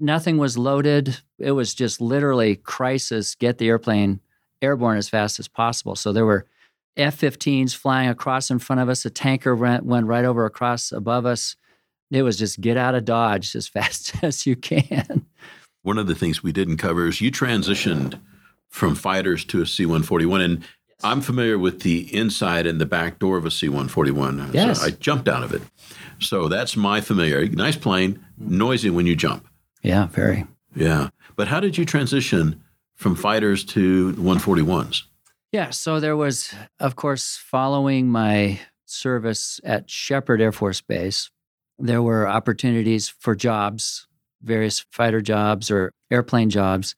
[0.00, 1.18] Nothing was loaded.
[1.38, 4.20] It was just literally crisis, get the airplane
[4.62, 5.96] airborne as fast as possible.
[5.96, 6.46] So there were
[6.96, 9.04] F 15s flying across in front of us.
[9.04, 11.56] A tanker went, went right over across above us.
[12.10, 15.26] It was just get out of Dodge as fast as you can.
[15.82, 18.20] One of the things we didn't cover is you transitioned
[18.68, 20.40] from fighters to a C 141.
[20.40, 20.64] And
[21.04, 24.50] I'm familiar with the inside and the back door of a C 141.
[24.52, 24.80] Yes.
[24.80, 25.62] So I jumped out of it.
[26.18, 27.54] So that's my familiarity.
[27.54, 29.46] Nice plane, noisy when you jump.
[29.82, 30.46] Yeah, very.
[30.74, 31.08] Yeah.
[31.36, 32.62] But how did you transition
[32.94, 35.02] from fighters to 141s?
[35.50, 35.70] Yeah.
[35.70, 41.30] So there was, of course, following my service at Sheppard Air Force Base,
[41.78, 44.06] there were opportunities for jobs,
[44.42, 46.94] various fighter jobs or airplane jobs.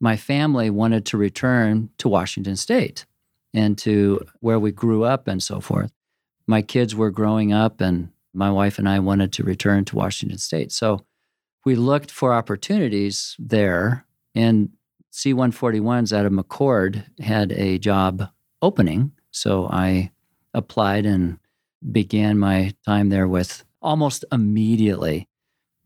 [0.00, 3.04] My family wanted to return to Washington State
[3.54, 5.92] and to where we grew up and so forth.
[6.46, 10.38] My kids were growing up, and my wife and I wanted to return to Washington
[10.38, 10.72] State.
[10.72, 11.04] So
[11.64, 14.06] we looked for opportunities there.
[14.34, 14.70] And
[15.10, 18.28] C 141s out of McChord had a job
[18.62, 19.12] opening.
[19.30, 20.10] So I
[20.54, 21.38] applied and
[21.90, 25.28] began my time there with almost immediately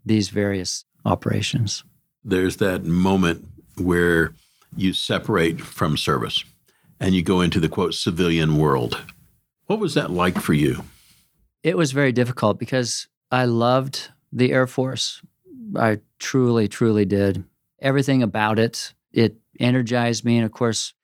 [0.04, 1.82] these various operations.
[2.24, 4.34] There's that moment where
[4.76, 6.44] you separate from service
[7.00, 9.00] and you go into the quote civilian world.
[9.66, 10.84] What was that like for you?
[11.62, 15.22] It was very difficult because I loved the Air Force.
[15.74, 17.44] I truly, truly did.
[17.80, 20.36] Everything about it it energized me.
[20.36, 20.94] And of course,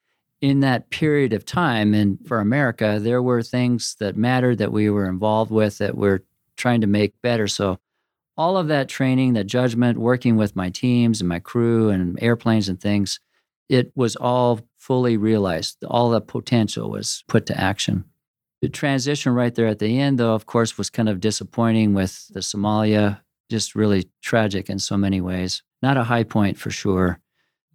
[0.40, 4.90] in that period of time and for America, there were things that mattered that we
[4.90, 6.20] were involved with that we're
[6.57, 7.48] trying to make better.
[7.48, 7.78] So
[8.37, 12.68] all of that training, that judgment, working with my teams and my crew and airplanes
[12.68, 13.18] and things,
[13.73, 15.83] it was all fully realized.
[15.85, 18.05] All the potential was put to action.
[18.61, 22.29] The transition right there at the end, though, of course, was kind of disappointing with
[22.29, 25.63] the Somalia, just really tragic in so many ways.
[25.83, 27.19] Not a high point for sure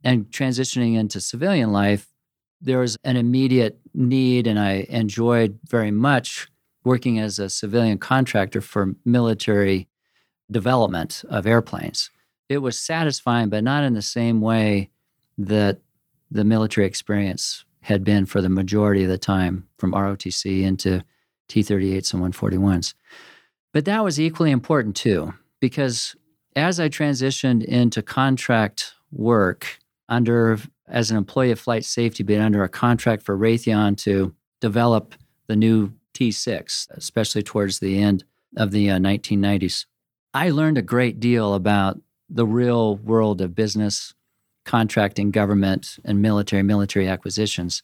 [0.04, 2.08] and transitioning into civilian life,
[2.62, 6.48] there was an immediate need, and I enjoyed very much
[6.84, 9.88] working as a civilian contractor for military
[10.50, 12.10] development of airplanes.
[12.50, 14.90] It was satisfying, but not in the same way
[15.38, 15.80] that
[16.30, 21.04] the military experience had been for the majority of the time from ROTC into
[21.48, 22.94] T 38s and 141s.
[23.74, 26.16] But that was equally important too, because
[26.56, 32.63] as I transitioned into contract work, under as an employee of flight safety, but under
[32.63, 35.16] a contract for Raytheon to develop
[35.48, 38.24] the new T6, especially towards the end
[38.56, 39.86] of the uh, 1990s.
[40.34, 44.13] I learned a great deal about the real world of business,
[44.67, 47.82] contracting, government, and military, military acquisitions,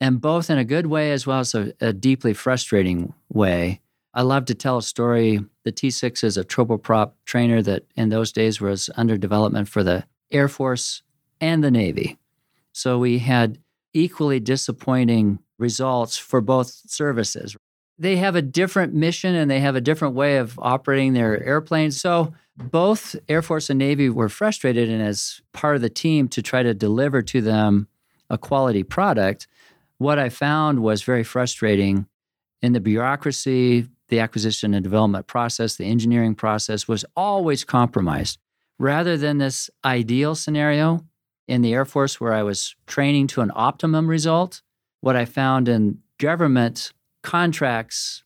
[0.00, 3.80] and both in a good way as well as a, a deeply frustrating way.
[4.12, 5.40] I love to tell a story.
[5.64, 10.04] The T6 is a turboprop trainer that in those days was under development for the
[10.32, 11.02] Air Force
[11.40, 12.18] and the Navy.
[12.72, 13.58] So we had
[13.92, 17.56] equally disappointing results for both services.
[17.98, 22.00] They have a different mission and they have a different way of operating their airplanes.
[22.00, 26.42] So both Air Force and Navy were frustrated, and as part of the team to
[26.42, 27.88] try to deliver to them
[28.30, 29.46] a quality product,
[29.98, 32.06] what I found was very frustrating
[32.62, 38.38] in the bureaucracy, the acquisition and development process, the engineering process was always compromised.
[38.78, 41.04] Rather than this ideal scenario
[41.46, 44.62] in the Air Force where I was training to an optimum result,
[45.00, 46.92] what I found in government
[47.24, 48.22] contracts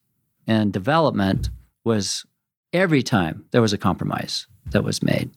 [0.47, 1.49] and development
[1.85, 2.27] was
[2.73, 5.31] every time there was a compromise that was made.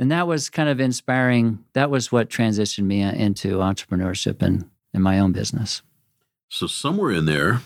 [0.00, 1.64] And that was kind of inspiring.
[1.74, 5.82] That was what transitioned me into entrepreneurship and in my own business.
[6.48, 7.60] So, somewhere in there,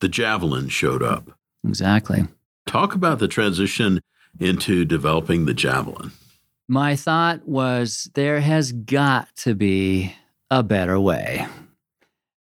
[0.00, 1.30] the Javelin showed up.
[1.66, 2.26] Exactly.
[2.66, 4.00] Talk about the transition
[4.38, 6.12] into developing the Javelin.
[6.68, 10.14] My thought was there has got to be
[10.50, 11.46] a better way.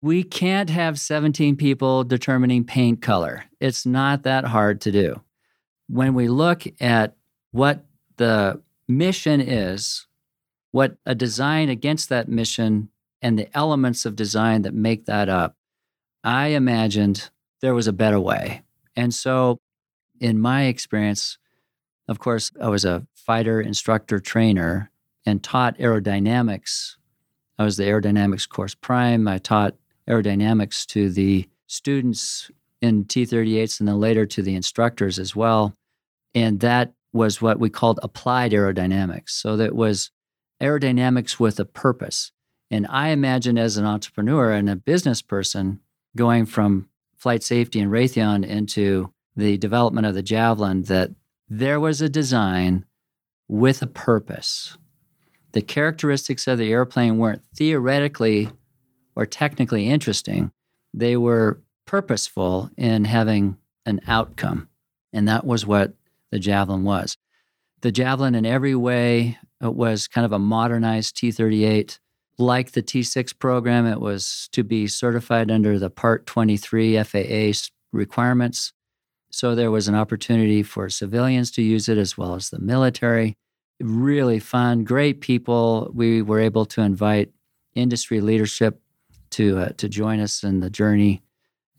[0.04, 3.44] We can't have 17 people determining paint color.
[3.58, 5.22] It's not that hard to do.
[5.88, 7.16] When we look at
[7.52, 7.86] what
[8.18, 10.06] the mission is,
[10.72, 12.90] what a design against that mission
[13.22, 15.56] and the elements of design that make that up,
[16.22, 17.30] I imagined
[17.62, 18.60] there was a better way.
[18.94, 19.58] And so,
[20.20, 21.38] in my experience,
[22.08, 24.90] of course, I was a fighter instructor trainer
[25.24, 26.96] and taught aerodynamics.
[27.58, 29.26] I was the aerodynamics course prime.
[29.26, 29.76] I taught
[30.08, 35.74] aerodynamics to the students in T 38s and then later to the instructors as well.
[36.34, 39.30] And that was what we called applied aerodynamics.
[39.30, 40.10] So that was
[40.60, 42.32] aerodynamics with a purpose.
[42.70, 45.80] And I imagine as an entrepreneur and a business person
[46.16, 51.10] going from flight safety and Raytheon into the development of the Javelin that
[51.48, 52.84] there was a design
[53.48, 54.76] with a purpose.
[55.52, 58.50] The characteristics of the airplane weren't theoretically
[59.16, 60.52] or technically interesting,
[60.92, 64.68] they were purposeful in having an outcome.
[65.12, 65.94] And that was what
[66.30, 67.16] the Javelin was.
[67.82, 71.98] The Javelin, in every way, uh, was kind of a modernized T 38.
[72.36, 77.52] Like the T 6 program, it was to be certified under the Part 23 FAA
[77.92, 78.72] requirements.
[79.30, 83.36] So there was an opportunity for civilians to use it as well as the military.
[83.80, 85.90] Really fun, great people.
[85.92, 87.30] We were able to invite
[87.74, 88.80] industry leadership
[89.34, 91.22] to uh, to join us in the journey,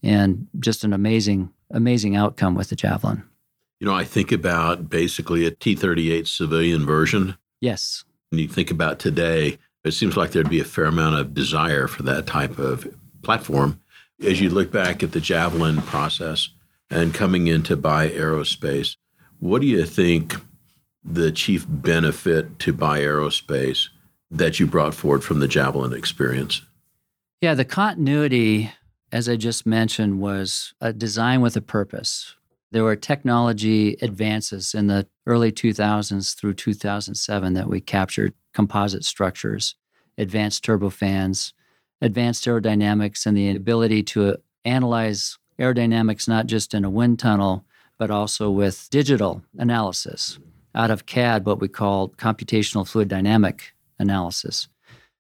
[0.04, 3.24] and just an amazing amazing outcome with the javelin.
[3.80, 7.38] You know, I think about basically a T thirty eight civilian version.
[7.62, 8.04] Yes.
[8.32, 11.88] And you think about today, it seems like there'd be a fair amount of desire
[11.88, 12.88] for that type of
[13.22, 13.80] platform.
[14.26, 16.50] As you look back at the javelin process
[16.90, 18.96] and coming into Bye Aerospace,
[19.40, 20.36] what do you think
[21.04, 23.90] the chief benefit to Bye Aerospace
[24.32, 26.62] that you brought forward from the javelin experience?
[27.42, 28.72] Yeah, the continuity,
[29.12, 32.36] as I just mentioned, was a design with a purpose.
[32.72, 39.76] There were technology advances in the early 2000s through 2007 that we captured composite structures,
[40.18, 41.54] advanced turbofans,
[42.02, 47.66] advanced aerodynamics, and the ability to analyze aerodynamics not just in a wind tunnel,
[47.98, 50.40] but also with digital analysis
[50.74, 54.68] out of CAD, what we call computational fluid dynamic analysis.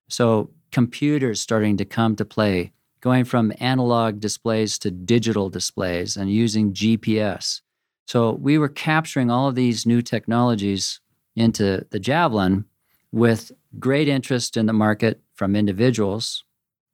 [0.09, 6.29] So computers starting to come to play, going from analog displays to digital displays and
[6.29, 7.61] using GPS.
[8.07, 10.99] So we were capturing all of these new technologies
[11.33, 12.65] into the Javelin
[13.13, 16.43] with great interest in the market from individuals,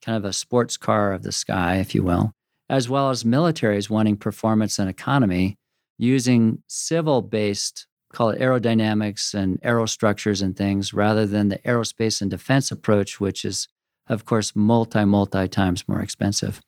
[0.05, 2.33] kind of a sports car of the sky, if you will,
[2.69, 5.57] as well as militaries wanting performance and economy
[5.97, 12.29] using civil based call it aerodynamics and aerostructures and things rather than the aerospace and
[12.29, 13.67] defense approach, which is,
[14.07, 16.61] of course, multi, multi times more expensive.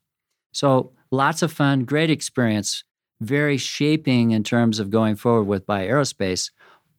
[0.52, 2.84] So lots of fun, great experience,
[3.20, 6.52] very shaping in terms of going forward with Bye Aerospace.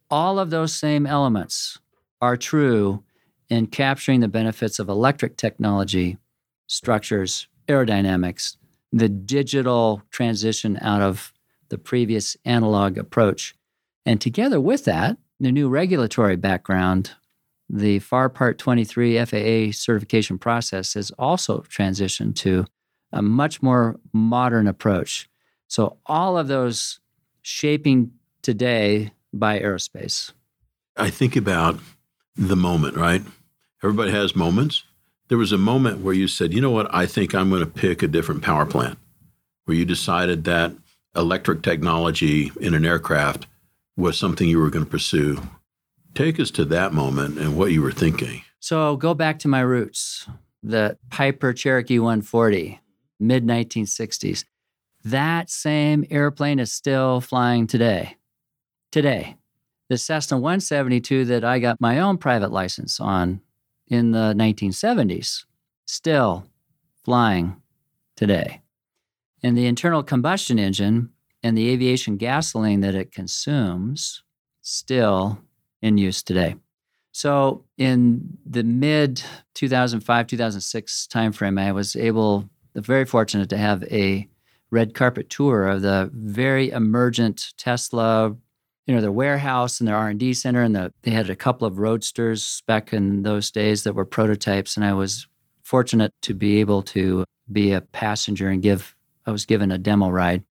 [0.09, 1.79] All of those same elements
[2.21, 3.03] are true
[3.49, 6.17] in capturing the benefits of electric technology,
[6.67, 8.57] structures, aerodynamics,
[8.91, 11.33] the digital transition out of
[11.69, 13.55] the previous analog approach
[14.05, 17.11] and together with that, the new regulatory background,
[17.69, 22.65] the FAR Part 23 FAA certification process has also transitioned to
[23.11, 25.29] a much more modern approach.
[25.67, 26.99] So, all of those
[27.41, 30.31] shaping today Bye Aerospace.
[30.95, 31.79] I think about
[32.35, 33.21] the moment, right?
[33.83, 34.83] Everybody has moments.
[35.27, 37.65] There was a moment where you said, you know what, I think I'm going to
[37.65, 38.97] pick a different power plant,
[39.65, 40.73] where you decided that
[41.15, 43.47] electric technology in an aircraft
[43.97, 45.41] was something you were going to pursue.
[46.13, 48.41] Take us to that moment and what you were thinking.
[48.59, 50.27] So go back to my roots,
[50.63, 52.79] the Piper Cherokee 140,
[53.19, 54.45] mid 1960s.
[55.03, 58.17] That same airplane is still flying today.
[58.91, 59.35] Today.
[59.89, 63.41] The Cessna 172 that I got my own private license on
[63.87, 65.45] in the 1970s,
[65.85, 66.47] still
[67.03, 67.61] flying
[68.15, 68.61] today.
[69.43, 71.11] And the internal combustion engine
[71.45, 74.23] and the aviation gasoline that it consumes,
[74.61, 75.37] still
[75.79, 76.55] in use today.
[77.11, 79.21] So in the mid
[79.53, 84.27] 2005 2006 timeframe, I was able, very fortunate to have a
[84.71, 88.35] red carpet tour of the very emergent Tesla,
[88.87, 91.35] you know, their warehouse and their R and D center, and the, they had a
[91.35, 95.27] couple of roadsters back in those days that were prototypes, and I was
[95.61, 98.95] fortunate to be able to be a passenger and give.
[99.27, 100.43] I was given a demo ride,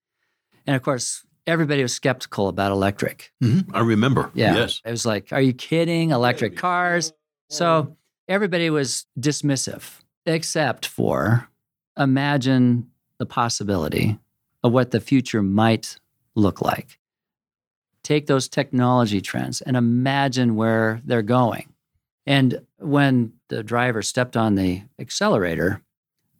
[0.65, 3.31] and of course, everybody was skeptical about electric.
[3.43, 3.75] Mm-hmm.
[3.75, 4.31] I remember.
[4.33, 4.55] Yeah.
[4.55, 4.81] Yes.
[4.85, 6.11] It was like, are you kidding?
[6.11, 7.13] Electric cars.
[7.49, 7.95] So
[8.27, 11.47] everybody was dismissive, except for
[11.97, 12.89] imagine
[13.19, 14.19] the possibility
[14.63, 15.99] of what the future might
[16.33, 16.99] look like.
[18.03, 21.69] Take those technology trends and imagine where they're going.
[22.25, 25.81] And when the driver stepped on the accelerator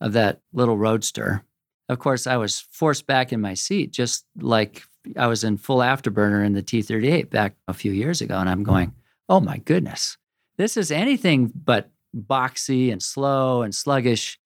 [0.01, 1.43] of that little roadster,
[1.89, 4.83] of course, I was forced back in my seat, just like
[5.17, 8.37] I was in full afterburner in the T 38 back a few years ago.
[8.37, 8.71] And I'm mm-hmm.
[8.71, 8.93] going,
[9.29, 10.17] oh my goodness,
[10.57, 14.39] this is anything but boxy and slow and sluggish.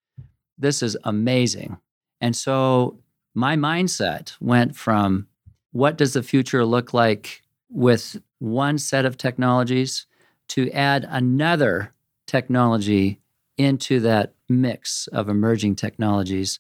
[0.58, 1.78] This is amazing.
[2.22, 3.00] And so
[3.34, 5.28] my mindset went from
[5.72, 10.08] what does the future look like with one set of technologies
[10.50, 11.94] to add another
[12.26, 13.20] technology
[13.58, 16.60] into that mix of emerging technologies.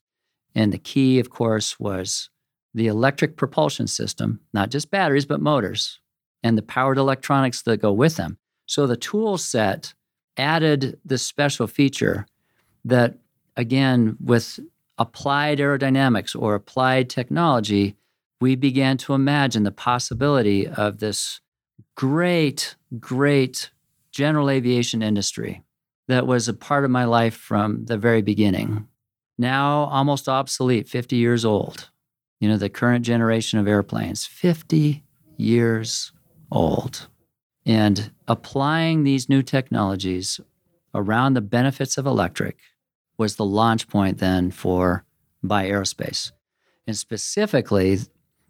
[0.55, 2.29] And the key, of course, was
[2.73, 5.99] the electric propulsion system, not just batteries, but motors,
[6.43, 8.37] and the powered electronics that go with them.
[8.65, 9.93] So the tool set
[10.37, 12.25] added this special feature
[12.85, 13.17] that,
[13.57, 14.59] again, with
[14.97, 17.95] applied aerodynamics or applied technology,
[18.41, 21.41] we began to imagine the possibility of this
[21.95, 23.71] great, great
[24.11, 25.63] general aviation industry
[26.07, 28.87] that was a part of my life from the very beginning.
[29.39, 31.89] Now almost obsolete, 50 years old.
[32.41, 35.01] You know, the current generation of airplanes, 50
[35.37, 36.11] years
[36.51, 37.07] old.
[37.65, 40.41] And applying these new technologies
[40.93, 42.57] around the benefits of electric
[43.17, 45.05] was the launch point then for
[45.41, 46.33] Bye Aerospace.
[46.85, 47.99] And specifically,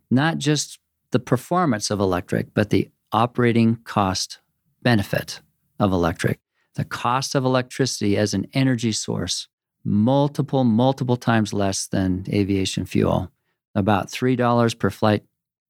[0.09, 0.79] not just
[1.11, 4.39] the performance of electric, but the operating cost
[4.81, 5.41] benefit
[5.79, 6.39] of electric.
[6.73, 9.48] The cost of electricity as an energy source,
[9.83, 13.31] multiple, multiple times less than aviation fuel.
[13.75, 15.23] About $3 per flight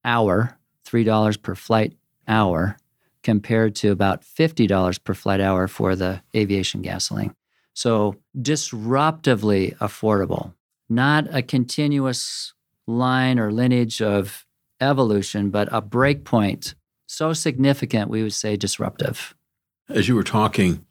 [0.03, 0.57] hour,
[0.87, 1.93] $3 per flight
[2.27, 2.77] hour,
[3.23, 7.35] compared to about $50 per flight hour for the aviation gasoline.
[7.73, 10.53] So disruptively affordable,
[10.89, 12.53] not a continuous
[12.87, 14.45] line or lineage of
[14.81, 16.73] evolution, but a breakpoint
[17.05, 19.35] so significant, we would say disruptive.
[19.89, 20.85] As you were talking,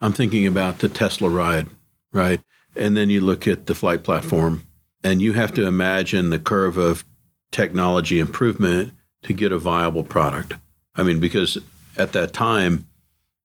[0.00, 1.68] I'm thinking about the Tesla ride,
[2.12, 2.40] right?
[2.76, 4.64] And then you look at the flight platform,
[5.02, 7.04] and you have to imagine the curve of
[7.50, 8.92] technology improvement
[9.22, 10.54] to get a viable product.
[10.94, 11.58] I mean, because
[11.96, 12.86] at that time,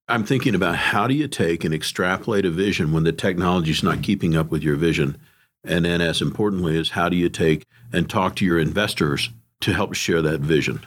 [0.08, 3.84] I'm thinking about how do you take and extrapolate a vision when the technology is
[3.84, 5.18] not keeping up with your vision?
[5.64, 9.30] And then, as importantly, is how do you take and talk to your investors
[9.62, 10.86] to help share that vision?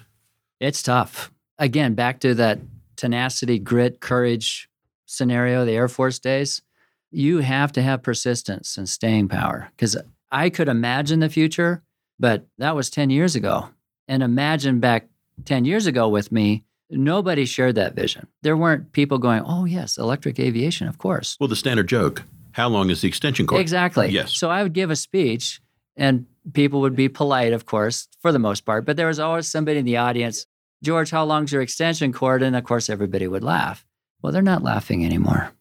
[0.61, 1.33] It's tough.
[1.59, 2.61] Again, back to that
[2.95, 4.69] tenacity, grit, courage
[5.07, 6.63] scenario, the Air Force days.
[7.11, 9.97] You have to have persistence and staying power because
[10.31, 11.83] I could imagine the future,
[12.19, 13.71] but that was 10 years ago.
[14.07, 15.09] And imagine back
[15.45, 18.27] 10 years ago with me, nobody shared that vision.
[18.43, 21.37] There weren't people going, oh, yes, electric aviation, of course.
[21.41, 22.25] Well, the standard joke
[22.59, 23.61] how long is the extension cord?
[23.61, 24.09] Exactly.
[24.09, 24.35] Yes.
[24.35, 25.61] So I would give a speech
[25.97, 29.47] and people would be polite, of course, for the most part, but there was always
[29.47, 30.45] somebody in the audience,
[30.83, 32.43] George, how long's your extension cord?
[32.43, 33.87] And of course, everybody would laugh.
[34.23, 35.53] Well, they're not laughing anymore.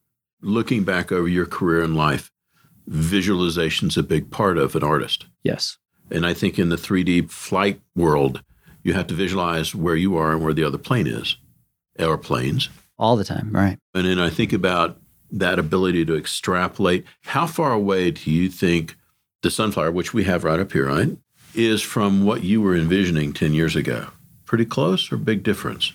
[0.42, 2.32] Looking back over your career in life,
[2.90, 5.26] visualization's a big part of an artist.
[5.44, 5.78] Yes.
[6.12, 8.44] And I think in the 3D flight world,
[8.84, 11.38] you have to visualize where you are and where the other plane is,
[12.00, 12.70] airplanes.
[12.98, 13.78] All the time, right.
[13.94, 15.00] And then I think about
[15.32, 17.06] that ability to extrapolate.
[17.24, 18.96] How far away do you think
[19.42, 21.18] the Sun Flyer, which we have right up here, right,
[21.54, 24.08] is from what you were envisioning 10 years ago?
[24.46, 25.94] Pretty close or big difference?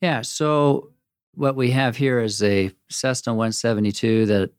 [0.00, 0.22] Yeah.
[0.22, 0.91] So,
[1.34, 4.50] what we have here is a Cessna 172 that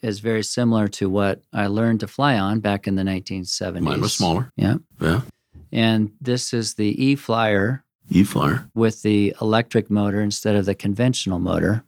[0.00, 3.80] is very similar to what I learned to fly on back in the 1970s.
[3.80, 4.52] Mine was smaller.
[4.56, 4.76] Yeah.
[5.00, 5.20] Yeah.
[5.70, 8.68] And this is the E Flyer E Flyer.
[8.74, 11.84] with the electric motor instead of the conventional motor.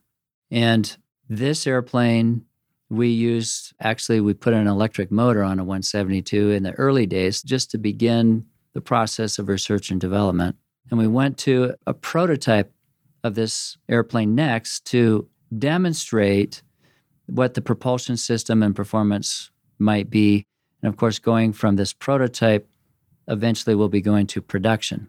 [0.51, 0.97] And
[1.29, 2.45] this airplane
[2.91, 7.43] We used, actually, we put an electric motor on a 172 in the early days
[7.43, 10.57] just to begin the process of research and development.
[10.91, 12.73] And we went to a prototype
[13.25, 15.27] of this airplane next to
[15.59, 16.63] demonstrate
[17.27, 20.45] what the propulsion system and performance might be.
[20.83, 22.69] And of course, going from this prototype,
[23.27, 25.09] eventually we'll be going to production.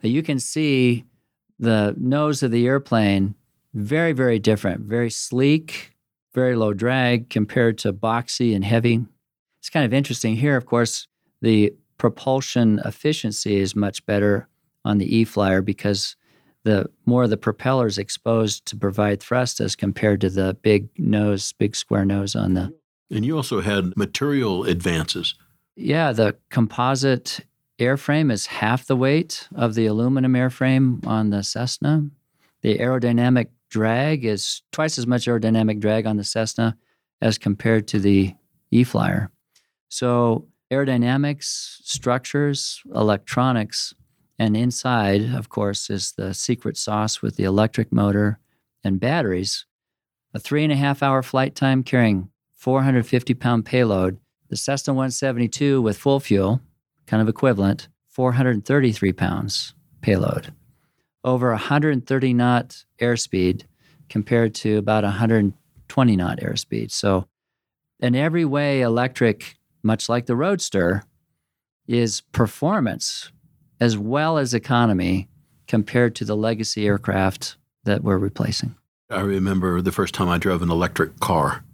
[0.00, 1.04] But you can see
[1.58, 3.34] the nose of the airplane
[3.74, 5.92] very, very different, very sleek,
[6.34, 9.04] very low drag compared to boxy and heavy.
[9.60, 11.08] It's kind of interesting here, of course,
[11.42, 14.48] the propulsion efficiency is much better
[14.84, 16.14] on the E flyer because
[16.68, 20.88] the more of the propeller is exposed to provide thrust as compared to the big
[20.98, 22.74] nose, big square nose on the.
[23.10, 25.34] And you also had material advances.
[25.76, 27.40] Yeah, the composite
[27.78, 32.10] airframe is half the weight of the aluminum airframe on the Cessna.
[32.60, 36.76] The aerodynamic drag is twice as much aerodynamic drag on the Cessna
[37.22, 38.34] as compared to the
[38.70, 39.30] E Flyer.
[39.88, 43.94] So, aerodynamics, structures, electronics,
[44.38, 48.38] and inside, of course, is the secret sauce with the electric motor
[48.84, 49.66] and batteries.
[50.32, 54.18] A three and a half hour flight time carrying 450 pound payload.
[54.48, 56.60] The Cessna 172 with full fuel,
[57.06, 60.54] kind of equivalent, 433 pounds payload.
[61.24, 63.64] Over 130 knot airspeed
[64.08, 66.90] compared to about 120 knot airspeed.
[66.90, 67.26] So,
[68.00, 71.02] in every way, electric, much like the Roadster,
[71.86, 73.32] is performance
[73.80, 75.28] as well as economy
[75.66, 78.74] compared to the legacy aircraft that we're replacing.
[79.10, 81.64] I remember the first time I drove an electric car.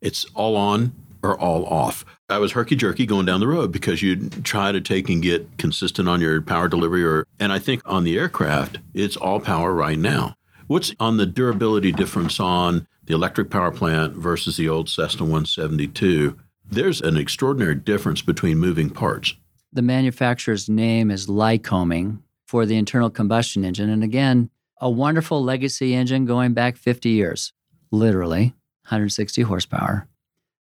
[0.00, 0.92] It's all on
[1.22, 2.04] or all off.
[2.28, 5.56] I was herky jerky going down the road because you'd try to take and get
[5.56, 9.72] consistent on your power delivery or and I think on the aircraft, it's all power
[9.72, 10.34] right now.
[10.66, 16.38] What's on the durability difference on the electric power plant versus the old Cessna 172?
[16.70, 19.34] There's an extraordinary difference between moving parts
[19.74, 23.90] the manufacturer's name is Lycoming for the internal combustion engine.
[23.90, 24.48] And again,
[24.80, 27.52] a wonderful legacy engine going back 50 years,
[27.90, 28.54] literally
[28.84, 30.06] 160 horsepower,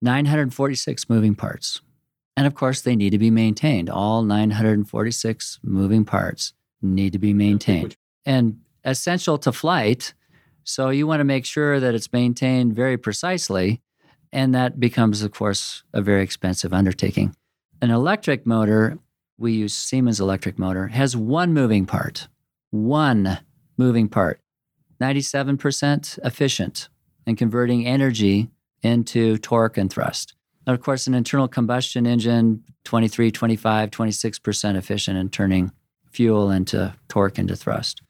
[0.02, 1.82] 946 moving parts.
[2.36, 3.90] And of course, they need to be maintained.
[3.90, 7.96] All 946 moving parts need to be maintained
[8.26, 10.14] and essential to flight.
[10.64, 13.82] So you want to make sure that it's maintained very precisely.
[14.32, 17.36] And that becomes, of course, a very expensive undertaking.
[17.84, 18.98] An electric motor,
[19.38, 22.30] we use Siemens electric motor, has one moving part.
[22.72, 23.40] One
[23.78, 24.40] moving part.
[25.02, 26.88] 97% efficient
[27.28, 28.50] in converting energy
[28.84, 30.34] into torque and thrust.
[30.66, 35.74] And of course, an internal combustion engine, 23, 25, 26% efficient in turning
[36.10, 38.02] fuel into torque into thrust.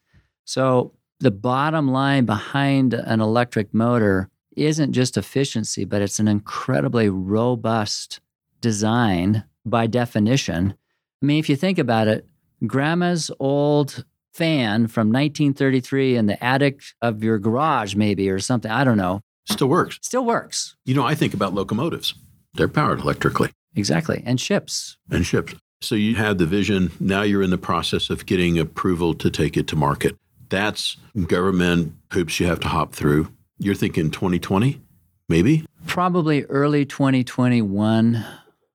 [0.45, 7.09] So the bottom line behind an electric motor isn't just efficiency, but it's an incredibly
[7.09, 8.19] robust
[8.61, 10.75] design by definition.
[11.21, 12.27] I mean, if you think about it,
[12.65, 18.83] grandma's old fan from 1933 in the attic of your garage, maybe, or something, I
[18.83, 19.21] don't know.
[19.45, 19.99] Still works.
[20.01, 20.75] Still works.
[20.85, 22.13] You know, I think about locomotives,
[22.53, 23.51] they're powered electrically.
[23.75, 24.23] Exactly.
[24.25, 24.97] And ships.
[25.09, 25.55] And ships.
[25.81, 26.91] So you have the vision.
[26.99, 30.15] Now you're in the process of getting approval to take it to market.
[30.49, 30.97] That's
[31.27, 33.31] government hoops you have to hop through.
[33.57, 34.81] You're thinking 2020,
[35.27, 35.65] maybe?
[35.85, 38.23] Probably early 2021.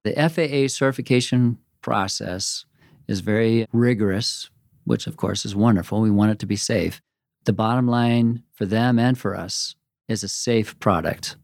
[0.08, 2.64] The FAA certification process
[3.08, 4.48] is very rigorous,
[4.84, 6.00] which of course is wonderful.
[6.00, 7.02] We want it to be safe.
[7.44, 9.74] The bottom line for them and for us
[10.08, 11.36] is a safe product.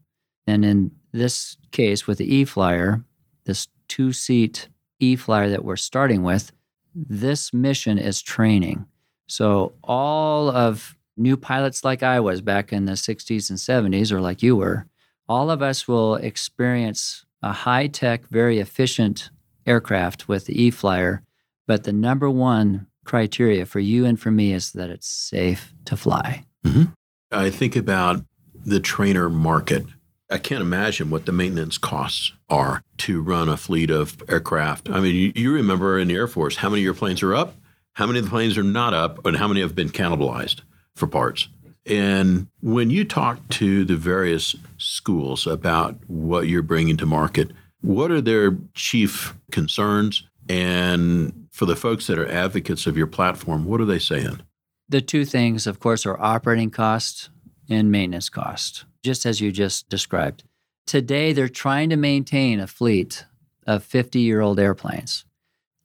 [0.47, 3.03] And in this case, with the E Flyer,
[3.45, 4.67] this two seat
[4.99, 6.51] E Flyer that we're starting with,
[6.95, 8.87] this mission is training.
[9.27, 14.21] So, all of new pilots like I was back in the 60s and 70s, or
[14.21, 14.87] like you were,
[15.29, 19.29] all of us will experience a high tech, very efficient
[19.67, 21.21] aircraft with the E Flyer.
[21.67, 25.95] But the number one criteria for you and for me is that it's safe to
[25.95, 26.43] fly.
[26.65, 26.85] Mm-hmm.
[27.31, 28.25] I think about
[28.65, 29.85] the trainer market.
[30.29, 34.89] I can't imagine what the maintenance costs are to run a fleet of aircraft.
[34.89, 37.35] I mean, you, you remember in the Air Force how many of your planes are
[37.35, 37.53] up,
[37.93, 40.61] how many of the planes are not up, and how many have been cannibalized
[40.95, 41.47] for parts.
[41.85, 48.09] And when you talk to the various schools about what you're bringing to market, what
[48.11, 50.27] are their chief concerns?
[50.49, 54.41] And for the folks that are advocates of your platform, what are they saying?
[54.89, 57.29] The two things, of course, are operating costs
[57.69, 60.43] and maintenance costs, just as you just described.
[60.85, 63.25] Today, they're trying to maintain a fleet
[63.65, 65.25] of 50 year old airplanes.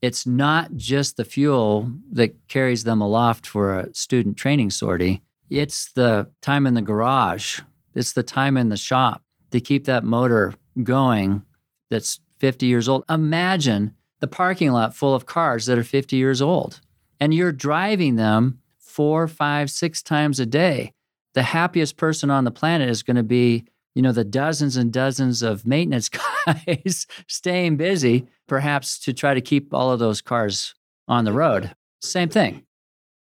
[0.02, 5.92] It's not just the fuel that carries them aloft for a student training sortie it's
[5.92, 7.60] the time in the garage,
[7.94, 11.42] it's the time in the shop, to keep that motor going
[11.90, 13.04] that's 50 years old.
[13.10, 16.80] Imagine the parking lot full of cars that are 50 years old
[17.20, 20.92] and you're driving them four, five, six times a day.
[21.34, 24.92] The happiest person on the planet is going to be, you know, the dozens and
[24.92, 26.08] dozens of maintenance
[26.46, 30.74] guys staying busy, perhaps to try to keep all of those cars
[31.06, 31.74] on the road.
[32.00, 32.64] Same thing.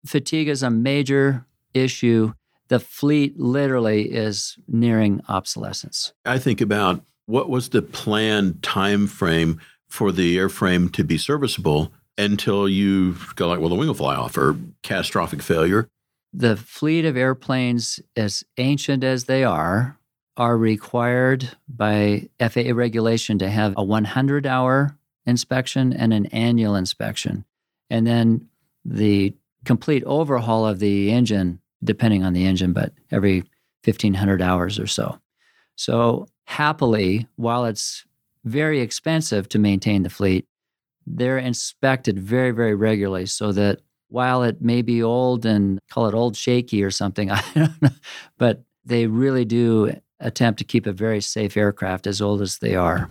[0.04, 2.32] Fatigue is a major issue.
[2.68, 6.12] The fleet literally is nearing obsolescence.
[6.24, 11.92] I think about what was the planned time frame for the airframe to be serviceable
[12.16, 15.88] until you go like, well, the wing will fly off or catastrophic failure.
[16.32, 19.98] The fleet of airplanes, as ancient as they are,
[20.36, 24.96] are required by FAA regulation to have a 100 hour
[25.26, 27.44] inspection and an annual inspection.
[27.88, 28.48] And then
[28.84, 33.44] the complete overhaul of the engine, depending on the engine, but every
[33.84, 35.18] 1500 hours or so.
[35.76, 38.04] So, happily, while it's
[38.44, 40.46] very expensive to maintain the fleet,
[41.06, 46.14] they're inspected very, very regularly so that while it may be old and call it
[46.14, 47.90] old shaky or something, I don't know,
[48.38, 52.74] but they really do attempt to keep a very safe aircraft as old as they
[52.74, 53.10] are.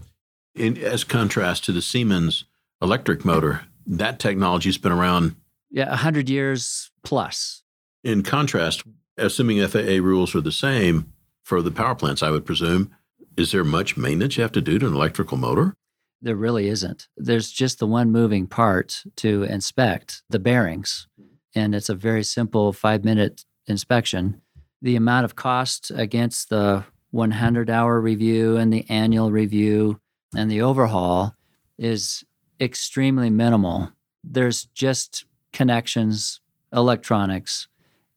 [0.55, 2.45] In, as contrast to the Siemens
[2.82, 5.36] electric motor, that technology has been around.
[5.69, 7.62] Yeah, 100 years plus.
[8.04, 8.84] In contrast,
[9.18, 12.93] assuming FAA rules are the same for the power plants, I would presume,
[13.38, 15.74] is there much maintenance you have to do to an electrical motor?
[16.22, 17.08] There really isn't.
[17.18, 21.08] There's just the one moving part to inspect the bearings,
[21.56, 24.41] and it's a very simple five minute inspection.
[24.82, 29.99] The amount of cost against the 100 hour review and the annual review
[30.36, 31.36] and the overhaul
[31.78, 32.24] is
[32.60, 33.91] extremely minimal.
[34.24, 36.41] There's just connections,
[36.74, 37.68] electronics,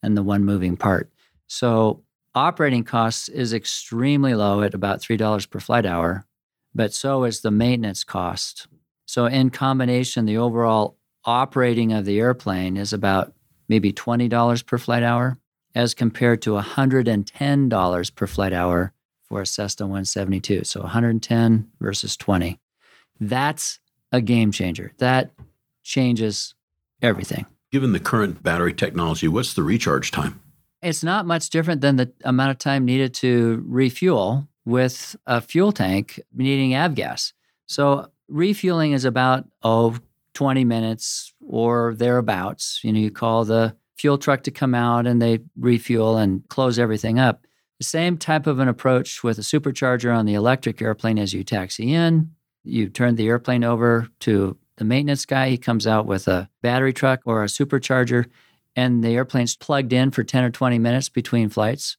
[0.03, 1.11] and the one moving part.
[1.47, 2.03] So
[2.35, 6.27] operating costs is extremely low at about $3 per flight hour
[6.77, 8.69] but so is the maintenance cost.
[9.07, 13.33] So, in combination, the overall operating of the airplane is about
[13.69, 15.39] maybe $20 per flight hour,
[15.75, 18.93] as compared to $110 per flight hour
[19.23, 20.65] for a Cessna 172.
[20.65, 22.61] So, 110 versus 20.
[23.19, 23.81] That's
[24.13, 24.93] a game changer.
[24.99, 25.31] That
[25.83, 26.55] changes
[27.01, 27.47] everything.
[27.77, 30.41] Given the current battery technology, what's the recharge time?
[30.81, 35.73] It's not much different than the amount of time needed to refuel with a fuel
[35.73, 37.35] tank needing avgas.
[37.67, 39.99] So refueling is about, oh,
[40.33, 42.81] 20 minutes or thereabouts.
[42.83, 46.79] You know, you call the fuel truck to come out and they refuel and close
[46.79, 47.47] everything up.
[47.77, 51.45] The same type of an approach with a supercharger on the electric airplane as you
[51.45, 52.31] taxi in.
[52.65, 55.49] You turn the airplane over to the maintenance guy.
[55.49, 58.27] He comes out with a battery truck or a supercharger,
[58.75, 61.97] and the airplane's plugged in for 10 or 20 minutes between flights.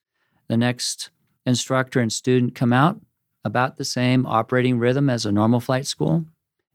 [0.47, 1.09] The next
[1.45, 2.99] instructor and student come out
[3.43, 6.25] about the same operating rhythm as a normal flight school,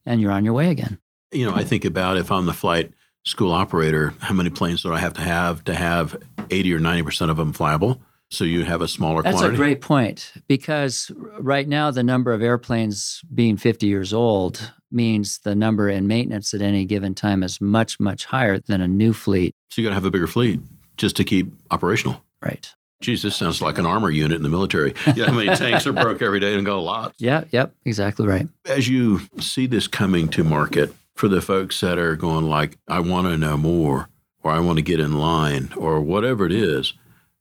[0.05, 0.99] and you're on your way again.
[1.31, 2.93] You know, I think about if I'm the flight
[3.25, 6.17] school operator, how many planes do I have to have to have
[6.51, 8.01] 80 or 90% of them flyable?
[8.31, 9.55] So you have a smaller That's quantity?
[9.55, 15.38] a great point because right now the number of airplanes being 50 years old means
[15.38, 19.12] the number in maintenance at any given time is much, much higher than a new
[19.12, 19.55] fleet.
[19.70, 20.61] So you got to have a bigger fleet
[20.97, 22.22] just to keep operational.
[22.43, 22.72] Right.
[23.01, 24.95] Geez, this sounds like an armor unit in the military.
[25.16, 27.14] Yeah, how many tanks are broke every day and go a lot?
[27.18, 28.47] Yeah, yep, exactly right.
[28.64, 33.01] As you see this coming to market for the folks that are going like, I
[33.01, 34.09] want to know more,
[34.43, 36.95] or I want to get in line, or whatever it is,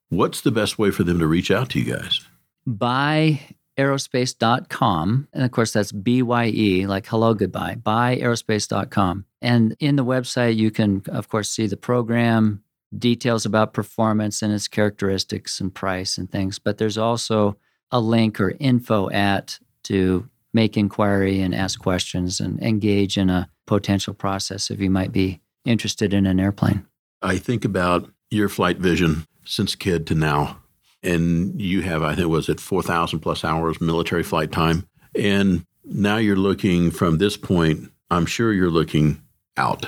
[0.10, 2.22] what's the best way for them to reach out to you guys?
[3.78, 5.28] Byeaerospace.com.
[5.34, 9.26] And of course, that's B Y E, like hello, goodbye, byeaerospace.com.
[9.42, 12.64] And in the website, you can, of course, see the program,
[12.98, 16.60] details about performance and its characteristics and price and things.
[16.60, 17.58] But there's also
[17.92, 23.50] a link or info at to make inquiry and ask questions and engage in a
[23.66, 26.86] potential process if you might be interested in an airplane.
[27.22, 30.61] I think about your flight vision since kid to now.
[31.04, 34.88] And you have, I think, was it 4,000 plus hours military flight time?
[35.16, 39.22] And now you're looking from this point, I'm sure you're looking
[39.58, 39.88] out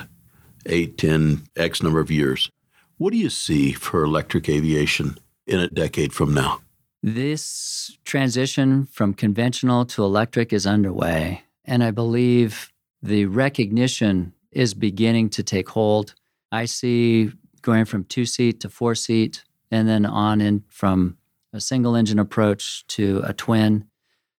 [0.66, 2.50] eight, 10, X number of years.
[2.98, 6.60] What do you see for electric aviation in a decade from now?
[7.02, 11.42] This transition from conventional to electric is underway.
[11.64, 16.14] And I believe the recognition is beginning to take hold.
[16.50, 21.16] I see going from two seat to four seat and then on in from
[21.52, 23.86] a single engine approach to a twin.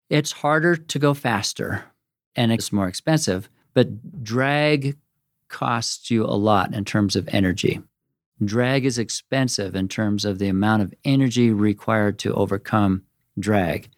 [0.09, 1.85] It's harder to go faster
[2.35, 4.97] and it's more expensive, but drag
[5.47, 7.81] costs you a lot in terms of energy.
[8.43, 13.03] Drag is expensive in terms of the amount of energy required to overcome
[13.39, 13.89] drag.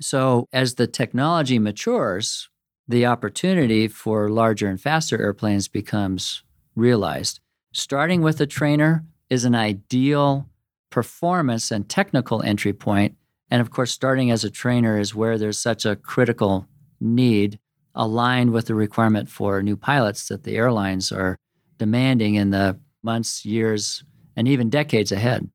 [0.00, 2.48] So, as the technology matures,
[2.88, 6.42] the opportunity for larger and faster airplanes becomes
[6.74, 7.38] realized.
[7.72, 10.49] Starting with a trainer is an ideal
[10.90, 13.16] performance and technical entry point.
[13.50, 16.66] And of course, starting as a trainer is where there's such a critical
[17.00, 17.58] need
[17.94, 21.36] aligned with the requirement for new pilots that the airlines are
[21.78, 24.04] demanding in the months, years,
[24.36, 25.48] and even decades ahead.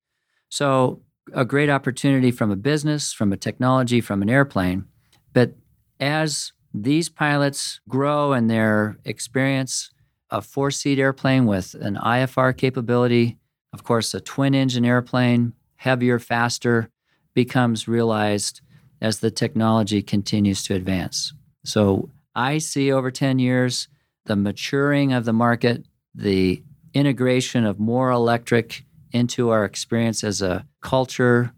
[0.50, 1.02] So,
[1.34, 4.86] a great opportunity from a business, from a technology, from an airplane.
[5.34, 5.56] But
[6.00, 9.92] as these pilots grow in their experience,
[10.30, 13.38] a four seat airplane with an IFR capability,
[13.76, 16.90] of course, a twin engine airplane, heavier, faster,
[17.34, 18.62] becomes realized
[19.02, 21.34] as the technology continues to advance.
[21.66, 23.90] So I see over 10 years
[24.28, 26.64] the maturing of the market, the
[26.94, 31.52] integration of more electric into our experience as a culture,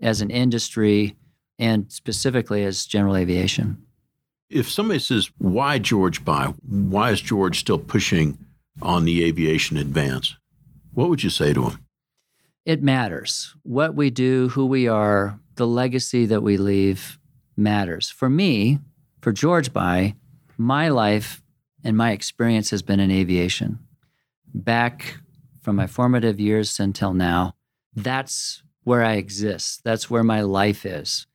[0.00, 1.16] as an industry,
[1.58, 3.82] and specifically as general aviation.
[4.48, 6.54] If somebody says, why George Bye?
[6.64, 8.38] Why is George still pushing
[8.80, 10.36] on the aviation advance?
[10.96, 11.84] What would you say to him?
[12.64, 13.54] It matters.
[13.64, 17.18] What we do, who we are, the legacy that we leave
[17.54, 18.08] matters.
[18.08, 18.78] For me,
[19.20, 20.14] for George Bye,
[20.56, 21.42] my life
[21.84, 23.80] and my experience has been in aviation.
[24.54, 25.18] Back
[25.60, 27.52] from my formative years until now,
[27.94, 29.84] that's where I exist.
[29.84, 31.26] That's where my life is.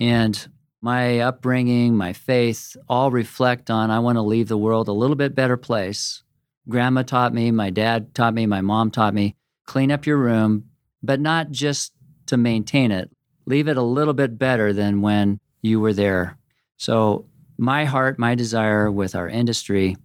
[0.00, 0.48] And
[0.82, 5.14] my upbringing, my faith all reflect on I want to leave the world a little
[5.14, 6.24] bit better place.
[6.68, 9.36] Grandma taught me, my dad taught me, my mom taught me
[9.66, 10.64] clean up your room,
[11.02, 11.92] but not just
[12.26, 13.10] to maintain it.
[13.46, 16.38] Leave it a little bit better than when you were there.
[16.76, 17.26] So,
[17.58, 19.96] my heart, my desire with our industry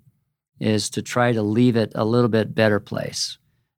[0.59, 3.38] is to try to leave it a little bit better place.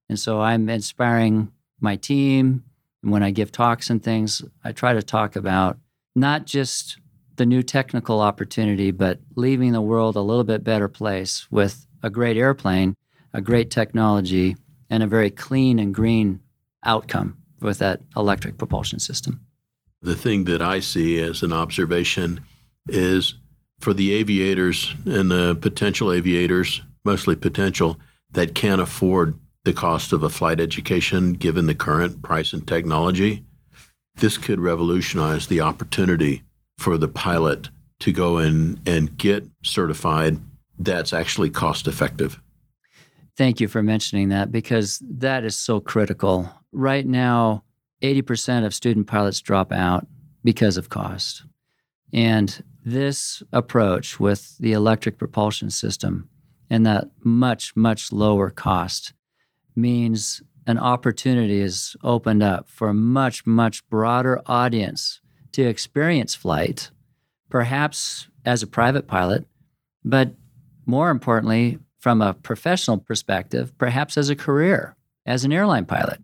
[0.09, 2.65] And so I'm inspiring my team.
[3.01, 5.79] And when I give talks and things, I try to talk about
[6.15, 6.97] not just
[7.37, 12.09] the new technical opportunity, but leaving the world a little bit better place with a
[12.09, 12.95] great airplane,
[13.33, 14.55] a great technology,
[14.89, 16.39] and a very clean and green
[16.85, 19.39] outcome with that electric propulsion system.
[20.01, 22.41] The thing that I see as an observation
[22.87, 23.35] is
[23.79, 27.97] for the aviators and the potential aviators, mostly potential,
[28.31, 33.45] that can't afford the cost of a flight education given the current price and technology,
[34.15, 36.43] this could revolutionize the opportunity
[36.77, 40.37] for the pilot to go in and get certified
[40.77, 42.39] that's actually cost effective.
[43.35, 46.51] Thank you for mentioning that because that is so critical.
[46.71, 47.63] Right now,
[48.01, 50.05] 80% of student pilots drop out
[50.43, 51.43] because of cost.
[52.11, 56.29] And this approach with the electric propulsion system
[56.69, 59.13] and that much, much lower cost
[59.75, 65.21] means an opportunity is opened up for a much, much broader audience
[65.53, 66.91] to experience flight,
[67.49, 69.45] perhaps as a private pilot,
[70.03, 70.33] but
[70.85, 76.21] more importantly, from a professional perspective, perhaps as a career, as an airline pilot.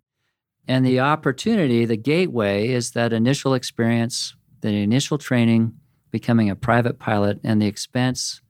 [0.68, 5.74] And the opportunity, the gateway is that initial experience, the initial training,
[6.12, 8.42] becoming a private pilot, and the expense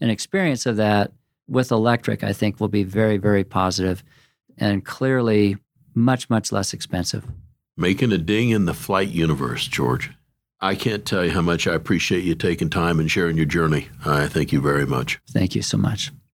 [0.00, 1.12] and experience of that
[1.48, 4.02] with electric, I think will be very, very positive
[4.58, 5.56] and clearly
[5.94, 7.26] much, much less expensive.
[7.76, 10.12] Making a ding in the flight universe, George.
[10.66, 13.86] I can't tell you how much I appreciate you taking time and sharing your journey.
[14.04, 15.20] I thank you very much.
[15.30, 16.10] Thank you so much.